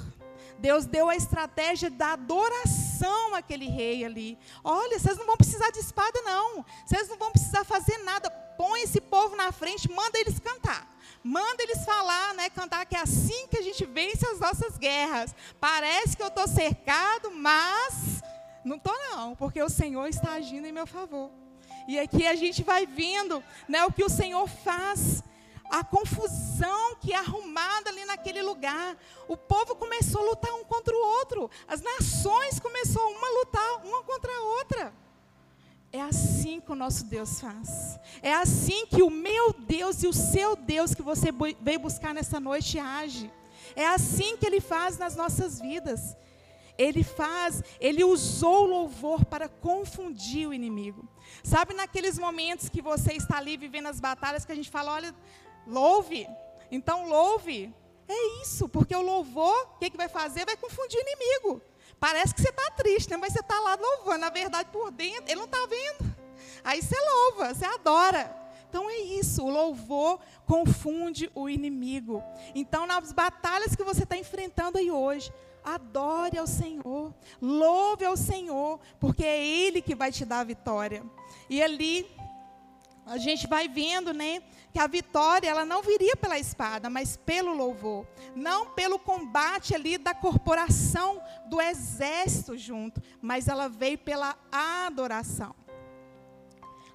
Deus 0.58 0.86
deu 0.86 1.08
a 1.08 1.16
estratégia 1.16 1.90
da 1.90 2.12
adoração 2.12 3.34
àquele 3.34 3.66
rei 3.66 4.04
ali. 4.04 4.38
Olha, 4.62 4.98
vocês 4.98 5.16
não 5.16 5.26
vão 5.26 5.36
precisar 5.36 5.70
de 5.70 5.78
espada, 5.78 6.20
não. 6.22 6.64
Vocês 6.84 7.08
não 7.08 7.16
vão 7.16 7.30
precisar 7.30 7.64
fazer 7.64 7.98
nada. 7.98 8.30
Põe 8.30 8.82
esse 8.82 9.00
povo 9.00 9.36
na 9.36 9.52
frente, 9.52 9.90
manda 9.90 10.18
eles 10.18 10.38
cantar. 10.38 10.88
Manda 11.22 11.62
eles 11.62 11.84
falar, 11.84 12.34
né? 12.34 12.48
Cantar 12.50 12.86
que 12.86 12.96
é 12.96 13.00
assim 13.00 13.46
que 13.48 13.58
a 13.58 13.62
gente 13.62 13.84
vence 13.84 14.26
as 14.26 14.38
nossas 14.38 14.78
guerras. 14.78 15.34
Parece 15.60 16.16
que 16.16 16.22
eu 16.22 16.28
estou 16.28 16.46
cercado, 16.48 17.30
mas 17.30 18.22
não 18.64 18.76
estou 18.76 18.96
não, 19.10 19.34
porque 19.34 19.62
o 19.62 19.68
Senhor 19.68 20.06
está 20.08 20.32
agindo 20.32 20.66
em 20.66 20.72
meu 20.72 20.86
favor. 20.86 21.30
E 21.88 21.98
aqui 21.98 22.26
a 22.26 22.34
gente 22.34 22.62
vai 22.62 22.86
vendo 22.86 23.42
né, 23.68 23.84
o 23.84 23.92
que 23.92 24.04
o 24.04 24.08
Senhor 24.08 24.46
faz 24.46 25.22
a 25.70 25.84
confusão 25.84 26.96
que 26.96 27.12
é 27.12 27.16
arrumada 27.16 27.90
ali 27.90 28.04
naquele 28.04 28.42
lugar. 28.42 28.96
O 29.28 29.36
povo 29.36 29.76
começou 29.76 30.20
a 30.20 30.30
lutar 30.30 30.52
um 30.54 30.64
contra 30.64 30.94
o 30.94 31.06
outro. 31.18 31.50
As 31.68 31.80
nações 31.80 32.58
começaram 32.58 33.10
uma 33.12 33.26
a 33.26 33.38
lutar 33.38 33.86
uma 33.86 34.02
contra 34.02 34.32
a 34.32 34.42
outra. 34.42 34.92
É 35.92 36.00
assim 36.00 36.60
que 36.60 36.70
o 36.70 36.74
nosso 36.74 37.04
Deus 37.04 37.40
faz. 37.40 37.98
É 38.22 38.32
assim 38.32 38.86
que 38.86 39.02
o 39.02 39.10
meu 39.10 39.52
Deus 39.52 40.02
e 40.02 40.08
o 40.08 40.12
seu 40.12 40.56
Deus 40.56 40.94
que 40.94 41.02
você 41.02 41.30
veio 41.60 41.80
buscar 41.80 42.12
nessa 42.12 42.38
noite 42.40 42.78
age. 42.78 43.30
É 43.74 43.86
assim 43.86 44.36
que 44.36 44.46
ele 44.46 44.60
faz 44.60 44.98
nas 44.98 45.16
nossas 45.16 45.60
vidas. 45.60 46.16
Ele 46.78 47.04
faz, 47.04 47.62
ele 47.78 48.02
usou 48.02 48.64
o 48.64 48.66
louvor 48.66 49.24
para 49.24 49.48
confundir 49.48 50.48
o 50.48 50.54
inimigo. 50.54 51.06
Sabe 51.42 51.74
naqueles 51.74 52.18
momentos 52.18 52.68
que 52.68 52.80
você 52.80 53.12
está 53.12 53.38
ali 53.38 53.56
vivendo 53.56 53.86
as 53.86 54.00
batalhas 54.00 54.44
que 54.44 54.52
a 54.52 54.54
gente 54.54 54.70
fala, 54.70 54.92
olha, 54.92 55.14
Louve. 55.70 56.28
Então, 56.70 57.08
louve. 57.08 57.72
É 58.08 58.42
isso, 58.42 58.68
porque 58.68 58.94
o 58.94 59.02
louvor, 59.02 59.56
o 59.74 59.78
que, 59.78 59.90
que 59.90 59.96
vai 59.96 60.08
fazer? 60.08 60.44
Vai 60.44 60.56
confundir 60.56 60.98
o 60.98 61.02
inimigo. 61.02 61.62
Parece 61.98 62.34
que 62.34 62.42
você 62.42 62.48
está 62.48 62.70
triste, 62.72 63.10
né? 63.10 63.16
mas 63.16 63.32
você 63.32 63.40
está 63.40 63.60
lá 63.60 63.76
louvando. 63.76 64.18
Na 64.18 64.30
verdade, 64.30 64.68
por 64.72 64.90
dentro, 64.90 65.24
ele 65.26 65.36
não 65.36 65.44
está 65.44 65.64
vendo. 65.66 66.16
Aí 66.64 66.82
você 66.82 66.96
louva, 66.98 67.54
você 67.54 67.64
adora. 67.64 68.36
Então 68.68 68.88
é 68.88 68.98
isso, 68.98 69.44
o 69.44 69.50
louvor 69.50 70.20
confunde 70.46 71.30
o 71.34 71.48
inimigo. 71.48 72.22
Então, 72.54 72.86
nas 72.86 73.12
batalhas 73.12 73.74
que 73.74 73.82
você 73.82 74.04
está 74.04 74.16
enfrentando 74.16 74.78
aí 74.78 74.90
hoje, 74.90 75.32
adore 75.64 76.38
ao 76.38 76.46
Senhor, 76.46 77.12
louve 77.42 78.04
ao 78.04 78.16
Senhor, 78.16 78.78
porque 78.98 79.24
é 79.24 79.44
Ele 79.44 79.82
que 79.82 79.94
vai 79.94 80.12
te 80.12 80.24
dar 80.24 80.40
a 80.40 80.44
vitória. 80.44 81.04
E 81.48 81.62
ali, 81.62 82.08
a 83.10 83.18
gente 83.18 83.48
vai 83.48 83.68
vendo, 83.68 84.12
né, 84.12 84.40
que 84.72 84.78
a 84.78 84.86
vitória 84.86 85.48
ela 85.48 85.64
não 85.64 85.82
viria 85.82 86.14
pela 86.14 86.38
espada, 86.38 86.88
mas 86.88 87.16
pelo 87.16 87.52
louvor, 87.52 88.06
não 88.36 88.70
pelo 88.70 89.00
combate 89.00 89.74
ali 89.74 89.98
da 89.98 90.14
corporação 90.14 91.20
do 91.48 91.60
exército 91.60 92.56
junto, 92.56 93.02
mas 93.20 93.48
ela 93.48 93.68
veio 93.68 93.98
pela 93.98 94.38
adoração. 94.52 95.52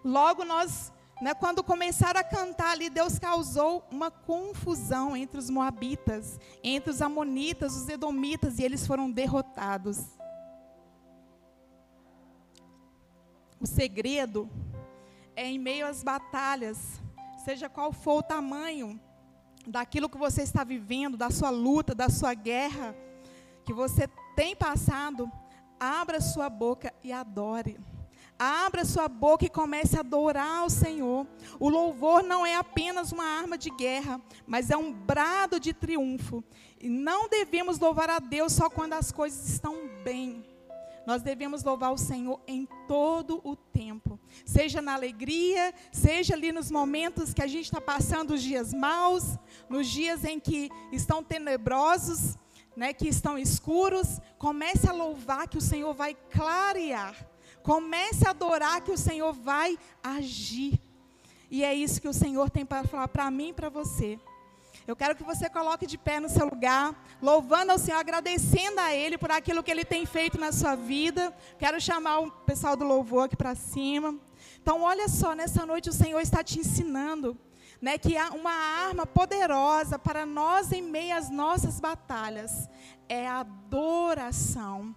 Logo 0.05 0.45
nós, 0.45 0.89
né, 1.21 1.33
quando 1.33 1.61
começaram 1.61 2.21
a 2.21 2.23
cantar 2.23 2.71
ali, 2.71 2.89
Deus 2.89 3.19
causou 3.19 3.85
uma 3.91 4.09
confusão 4.09 5.17
entre 5.17 5.37
os 5.37 5.49
moabitas, 5.49 6.39
entre 6.63 6.91
os 6.91 7.01
amonitas, 7.01 7.75
os 7.75 7.89
edomitas, 7.89 8.57
e 8.57 8.63
eles 8.63 8.87
foram 8.87 9.11
derrotados. 9.11 9.99
O 13.59 13.67
segredo 13.67 14.49
é 15.35 15.45
em 15.45 15.59
meio 15.59 15.85
às 15.85 16.03
batalhas, 16.03 17.01
seja 17.43 17.69
qual 17.69 17.91
for 17.91 18.19
o 18.19 18.23
tamanho 18.23 18.99
daquilo 19.67 20.09
que 20.09 20.17
você 20.17 20.41
está 20.41 20.63
vivendo, 20.63 21.17
da 21.17 21.29
sua 21.29 21.49
luta, 21.49 21.93
da 21.93 22.09
sua 22.09 22.33
guerra, 22.33 22.95
que 23.65 23.73
você 23.73 24.07
tem 24.35 24.55
passado, 24.55 25.31
abra 25.79 26.21
sua 26.21 26.49
boca 26.49 26.93
e 27.03 27.11
adore. 27.11 27.77
Abra 28.37 28.83
sua 28.83 29.07
boca 29.07 29.45
e 29.45 29.49
comece 29.49 29.95
a 29.95 30.01
adorar 30.01 30.65
o 30.65 30.69
Senhor. 30.69 31.25
O 31.57 31.69
louvor 31.69 32.21
não 32.21 32.45
é 32.45 32.57
apenas 32.57 33.13
uma 33.13 33.23
arma 33.23 33.57
de 33.57 33.69
guerra, 33.69 34.19
mas 34.45 34.69
é 34.69 34.75
um 34.75 34.91
brado 34.91 35.57
de 35.57 35.73
triunfo. 35.73 36.43
E 36.79 36.89
não 36.89 37.29
devemos 37.29 37.79
louvar 37.79 38.09
a 38.09 38.19
Deus 38.19 38.51
só 38.51 38.69
quando 38.69 38.91
as 38.93 39.09
coisas 39.09 39.47
estão 39.47 39.89
bem. 40.03 40.43
Nós 41.05 41.21
devemos 41.21 41.63
louvar 41.63 41.93
o 41.93 41.97
Senhor 41.97 42.39
em 42.47 42.67
todo 42.87 43.39
o 43.43 43.55
tempo, 43.55 44.19
seja 44.45 44.81
na 44.81 44.93
alegria, 44.93 45.73
seja 45.91 46.33
ali 46.33 46.51
nos 46.51 46.71
momentos 46.71 47.33
que 47.33 47.43
a 47.43 47.47
gente 47.47 47.65
está 47.65 47.79
passando 47.79 48.33
os 48.33 48.41
dias 48.41 48.73
maus, 48.73 49.37
nos 49.69 49.87
dias 49.87 50.25
em 50.25 50.39
que 50.39 50.69
estão 50.91 51.23
tenebrosos, 51.23 52.37
né, 52.75 52.91
que 52.91 53.07
estão 53.07 53.37
escuros. 53.37 54.19
Comece 54.37 54.89
a 54.89 54.93
louvar 54.93 55.47
que 55.47 55.57
o 55.57 55.61
Senhor 55.61 55.93
vai 55.93 56.15
clarear. 56.31 57.15
Comece 57.61 58.27
a 58.27 58.31
adorar 58.31 58.81
que 58.81 58.91
o 58.91 58.97
Senhor 58.97 59.33
vai 59.33 59.77
agir. 60.03 60.79
E 61.49 61.63
é 61.63 61.73
isso 61.73 62.01
que 62.01 62.07
o 62.07 62.13
Senhor 62.13 62.49
tem 62.49 62.65
para 62.65 62.83
falar 62.83 63.07
para 63.07 63.29
mim 63.29 63.49
e 63.49 63.53
para 63.53 63.69
você. 63.69 64.19
Eu 64.87 64.95
quero 64.95 65.15
que 65.15 65.23
você 65.23 65.49
coloque 65.49 65.87
de 65.87 65.97
pé 65.97 66.19
no 66.19 66.29
seu 66.29 66.45
lugar, 66.45 66.95
louvando 67.21 67.71
ao 67.71 67.79
Senhor, 67.79 67.97
agradecendo 67.97 68.79
a 68.79 68.93
Ele 68.93 69.17
por 69.17 69.31
aquilo 69.31 69.63
que 69.63 69.71
Ele 69.71 69.83
tem 69.83 70.05
feito 70.05 70.39
na 70.39 70.51
sua 70.51 70.75
vida. 70.75 71.35
Quero 71.57 71.81
chamar 71.81 72.19
o 72.19 72.31
pessoal 72.31 72.75
do 72.75 72.85
louvor 72.85 73.25
aqui 73.25 73.35
para 73.35 73.55
cima. 73.55 74.15
Então, 74.61 74.81
olha 74.81 75.07
só, 75.07 75.33
nessa 75.33 75.65
noite 75.65 75.89
o 75.89 75.93
Senhor 75.93 76.19
está 76.19 76.43
te 76.43 76.59
ensinando 76.59 77.37
né, 77.81 77.97
que 77.97 78.17
há 78.17 78.29
uma 78.29 78.51
arma 78.51 79.05
poderosa 79.05 79.99
para 79.99 80.25
nós 80.25 80.71
em 80.71 80.81
meio 80.81 81.15
às 81.15 81.29
nossas 81.29 81.79
batalhas 81.79 82.69
é 83.07 83.27
a 83.27 83.39
adoração. 83.39 84.95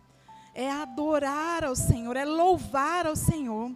É 0.55 0.71
adorar 0.71 1.65
ao 1.65 1.77
Senhor, 1.77 2.17
é 2.17 2.25
louvar 2.25 3.07
ao 3.07 3.15
Senhor. 3.15 3.71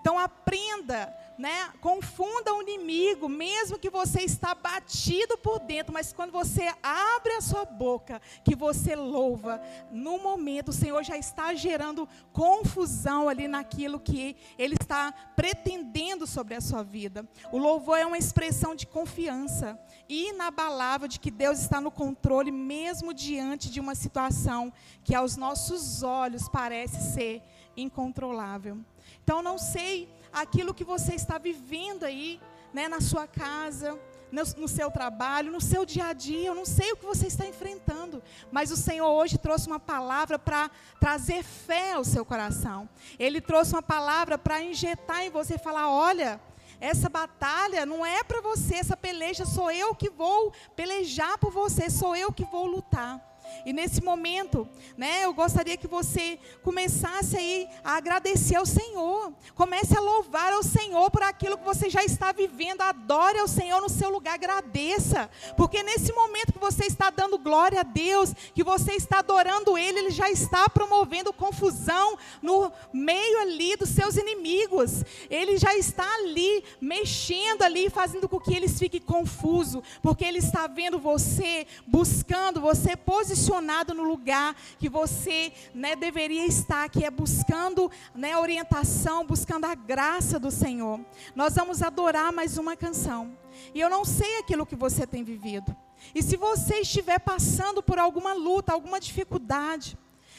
Então 0.00 0.18
aprenda 0.18 1.14
né, 1.38 1.70
confunda 1.80 2.54
o 2.54 2.62
inimigo, 2.62 3.28
mesmo 3.28 3.78
que 3.78 3.90
você 3.90 4.22
está 4.22 4.54
batido 4.54 5.36
por 5.38 5.58
dentro, 5.60 5.92
mas 5.92 6.12
quando 6.12 6.30
você 6.30 6.72
abre 6.82 7.32
a 7.32 7.40
sua 7.40 7.64
boca, 7.64 8.20
que 8.44 8.54
você 8.54 8.96
louva, 8.96 9.60
no 9.90 10.18
momento 10.18 10.70
o 10.70 10.72
Senhor 10.72 11.02
já 11.02 11.16
está 11.16 11.54
gerando 11.54 12.08
confusão 12.32 13.28
ali 13.28 13.46
naquilo 13.46 14.00
que 14.00 14.36
Ele 14.58 14.76
está 14.80 15.12
pretendendo 15.34 16.26
sobre 16.26 16.54
a 16.54 16.60
sua 16.60 16.82
vida. 16.82 17.28
O 17.52 17.58
louvor 17.58 17.98
é 17.98 18.06
uma 18.06 18.18
expressão 18.18 18.74
de 18.74 18.86
confiança 18.86 19.78
inabalável 20.08 21.08
de 21.08 21.18
que 21.18 21.30
Deus 21.30 21.58
está 21.58 21.80
no 21.80 21.90
controle, 21.90 22.50
mesmo 22.50 23.12
diante 23.12 23.70
de 23.70 23.80
uma 23.80 23.94
situação 23.94 24.72
que 25.04 25.14
aos 25.14 25.36
nossos 25.36 26.02
olhos 26.02 26.48
parece 26.48 27.12
ser 27.12 27.42
incontrolável. 27.76 28.78
Então, 29.22 29.42
não 29.42 29.58
sei 29.58 30.08
aquilo 30.36 30.74
que 30.74 30.84
você 30.84 31.14
está 31.14 31.38
vivendo 31.38 32.04
aí, 32.04 32.38
né, 32.72 32.88
na 32.88 33.00
sua 33.00 33.26
casa, 33.26 33.98
no, 34.30 34.42
no, 34.58 34.68
seu 34.68 34.90
trabalho, 34.90 35.50
no 35.50 35.60
seu 35.60 35.86
dia 35.86 36.08
a 36.08 36.12
dia. 36.12 36.48
Eu 36.48 36.54
não 36.54 36.66
sei 36.66 36.92
o 36.92 36.96
que 36.96 37.06
você 37.06 37.26
está 37.26 37.46
enfrentando, 37.46 38.22
mas 38.52 38.70
o 38.70 38.76
Senhor 38.76 39.08
hoje 39.08 39.38
trouxe 39.38 39.66
uma 39.66 39.80
palavra 39.80 40.38
para 40.38 40.70
trazer 41.00 41.42
fé 41.42 41.94
ao 41.94 42.04
seu 42.04 42.24
coração. 42.24 42.86
Ele 43.18 43.40
trouxe 43.40 43.72
uma 43.72 43.82
palavra 43.82 44.36
para 44.36 44.62
injetar 44.62 45.22
em 45.22 45.30
você 45.30 45.58
falar: 45.58 45.90
olha. 45.90 46.40
Essa 46.78 47.08
batalha 47.08 47.86
não 47.86 48.04
é 48.04 48.22
para 48.22 48.42
você, 48.42 48.74
essa 48.74 48.94
peleja 48.94 49.46
sou 49.46 49.70
eu 49.70 49.94
que 49.94 50.10
vou 50.10 50.52
pelejar 50.74 51.38
por 51.38 51.50
você, 51.50 51.88
sou 51.88 52.14
eu 52.14 52.30
que 52.30 52.44
vou 52.44 52.66
lutar. 52.66 53.18
E 53.64 53.72
nesse 53.72 54.02
momento, 54.02 54.68
né, 54.96 55.24
eu 55.24 55.32
gostaria 55.32 55.76
que 55.76 55.86
você 55.86 56.38
começasse 56.62 57.36
aí 57.36 57.68
a 57.82 57.96
agradecer 57.96 58.56
ao 58.56 58.66
Senhor. 58.66 59.32
Comece 59.54 59.96
a 59.96 60.00
louvar 60.00 60.52
ao 60.52 60.62
Senhor 60.62 61.10
por 61.10 61.22
aquilo 61.22 61.58
que 61.58 61.64
você 61.64 61.88
já 61.88 62.04
está 62.04 62.32
vivendo. 62.32 62.80
Adore 62.80 63.38
ao 63.38 63.48
Senhor 63.48 63.80
no 63.80 63.88
seu 63.88 64.10
lugar, 64.10 64.34
agradeça. 64.34 65.30
Porque 65.56 65.82
nesse 65.82 66.12
momento 66.12 66.52
que 66.52 66.58
você 66.58 66.86
está 66.86 67.10
dando 67.10 67.38
glória 67.38 67.80
a 67.80 67.82
Deus, 67.82 68.32
que 68.54 68.62
você 68.62 68.92
está 68.92 69.18
adorando 69.20 69.78
Ele, 69.78 69.98
Ele 69.98 70.10
já 70.10 70.30
está 70.30 70.68
promovendo 70.68 71.32
confusão 71.32 72.18
no 72.42 72.70
meio 72.92 73.40
ali 73.40 73.76
dos 73.76 73.90
seus 73.90 74.16
inimigos. 74.16 75.04
Ele 75.30 75.56
já 75.56 75.74
está 75.76 76.06
ali, 76.16 76.64
mexendo 76.80 77.62
ali, 77.62 77.90
fazendo 77.90 78.28
com 78.28 78.40
que 78.40 78.54
eles 78.54 78.78
fiquem 78.78 79.00
confusos. 79.00 79.82
Porque 80.02 80.24
Ele 80.24 80.38
está 80.38 80.66
vendo 80.66 80.98
você, 80.98 81.66
buscando 81.86 82.60
você, 82.60 82.96
posicionando 82.96 83.35
posicionado 83.36 83.92
no 83.92 84.02
lugar 84.02 84.56
que 84.78 84.88
você 84.88 85.52
né, 85.74 85.94
deveria 85.94 86.46
estar, 86.46 86.88
que 86.88 87.04
é 87.04 87.10
buscando 87.10 87.90
né, 88.14 88.36
orientação, 88.36 89.26
buscando 89.26 89.66
a 89.66 89.74
graça 89.74 90.38
do 90.40 90.50
Senhor. 90.50 91.00
Nós 91.34 91.54
vamos 91.54 91.82
adorar 91.82 92.32
mais 92.32 92.56
uma 92.56 92.74
canção. 92.74 93.36
E 93.74 93.80
eu 93.80 93.90
não 93.90 94.04
sei 94.04 94.38
aquilo 94.38 94.64
que 94.64 94.74
você 94.74 95.06
tem 95.06 95.22
vivido. 95.22 95.76
E 96.14 96.22
se 96.22 96.36
você 96.36 96.80
estiver 96.80 97.18
passando 97.18 97.82
por 97.82 97.98
alguma 97.98 98.32
luta, 98.32 98.72
alguma 98.72 98.98
dificuldade, 98.98 99.98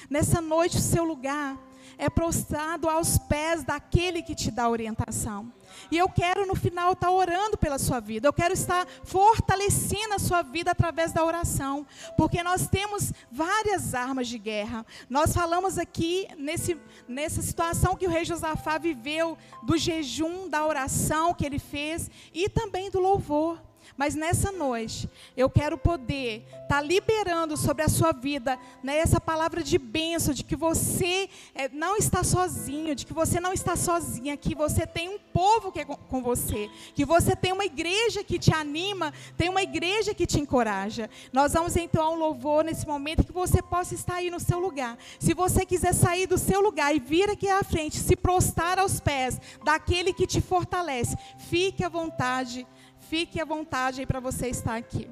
nessa 0.10 0.42
noite 0.42 0.78
o 0.78 0.82
seu 0.82 1.04
lugar 1.04 1.58
é 1.98 2.10
prostrado 2.10 2.90
aos 2.90 3.18
pés 3.18 3.64
daquele 3.64 4.22
que 4.22 4.36
te 4.36 4.52
dá 4.52 4.70
orientação. 4.70 5.52
E 5.92 5.98
eu 5.98 6.10
quero 6.10 6.46
no 6.46 6.56
final 6.56 6.94
estar 6.94 7.12
orando 7.12 7.58
pela 7.58 7.78
sua 7.78 8.00
vida. 8.00 8.28
Eu 8.28 8.34
quero 8.34 8.54
estar 8.54 8.88
fortalecendo 9.04 10.14
a 10.14 10.20
sua 10.20 10.42
vida 10.42 10.72
através 10.72 11.12
da 11.12 11.24
oração, 11.24 11.86
porque 12.16 12.42
nós 12.44 12.68
temos 12.68 13.12
várias 13.32 13.94
armas 13.94 14.28
de 14.28 14.38
guerra. 14.38 14.86
Nós 15.10 15.34
falamos 15.34 15.78
aqui 15.78 16.28
nesse, 16.38 16.78
nessa 17.08 17.42
situação 17.42 17.96
que 17.96 18.08
o 18.08 18.10
rei 18.10 18.26
Josafá 18.26 18.78
viveu 18.78 19.38
do 19.64 19.78
jejum, 19.78 20.50
da 20.50 20.66
oração 20.66 21.34
que 21.34 21.46
ele 21.46 21.60
fez 21.60 22.10
e 22.34 22.50
também 22.50 22.90
do 22.90 23.00
louvor. 23.00 23.67
Mas 23.96 24.16
nessa 24.16 24.52
noite, 24.52 25.10
eu 25.36 25.50
quero 25.50 25.78
poder 25.78 26.46
estar 26.64 26.68
tá 26.68 26.82
liberando 26.82 27.56
sobre 27.56 27.84
a 27.84 27.90
sua 27.90 28.12
vida 28.12 28.58
né, 28.84 28.98
essa 28.98 29.20
palavra 29.20 29.64
de 29.64 29.78
bênção, 29.78 30.34
de 30.34 30.44
que 30.44 30.56
você 30.56 31.30
é, 31.56 31.70
não 31.70 31.96
está 31.96 32.24
sozinho, 32.24 32.96
de 32.96 33.06
que 33.06 33.14
você 33.14 33.40
não 33.40 33.54
está 33.54 33.76
sozinha, 33.76 34.36
que 34.36 34.56
você 34.56 34.86
tem 34.86 35.10
um 35.10 35.20
povo 35.20 35.72
que 35.72 35.80
é 35.80 35.86
com 35.86 36.22
você, 36.22 36.70
que 36.94 37.06
você 37.06 37.36
tem 37.36 37.52
uma 37.52 37.66
igreja 37.66 38.24
que 38.24 38.40
te 38.40 38.54
anima, 38.54 39.14
tem 39.38 39.50
uma 39.50 39.62
igreja 39.62 40.14
que 40.14 40.26
te 40.26 40.40
encoraja. 40.40 41.10
Nós 41.32 41.54
vamos 41.54 41.76
então 41.76 42.04
ao 42.04 42.16
louvor 42.16 42.64
nesse 42.64 42.88
momento 42.88 43.24
que 43.24 43.32
você 43.32 43.62
possa 43.62 43.94
estar 43.94 44.16
aí 44.16 44.30
no 44.30 44.40
seu 44.40 44.60
lugar. 44.60 44.98
Se 45.20 45.34
você 45.34 45.66
quiser 45.66 45.94
sair 45.94 46.28
do 46.28 46.38
seu 46.38 46.62
lugar 46.62 46.96
e 46.96 47.00
vir 47.00 47.30
aqui 47.30 47.50
à 47.50 47.64
frente, 47.64 47.98
se 47.98 48.16
prostrar 48.16 48.80
aos 48.80 49.00
pés 49.00 49.40
daquele 49.64 50.14
que 50.14 50.28
te 50.28 50.42
fortalece, 50.42 51.16
fique 51.38 51.84
à 51.84 51.90
vontade 51.90 52.66
Fique 53.10 53.40
à 53.40 53.46
vontade 53.46 54.02
aí 54.02 54.06
para 54.06 54.20
você 54.20 54.48
estar 54.48 54.76
aqui. 54.76 55.10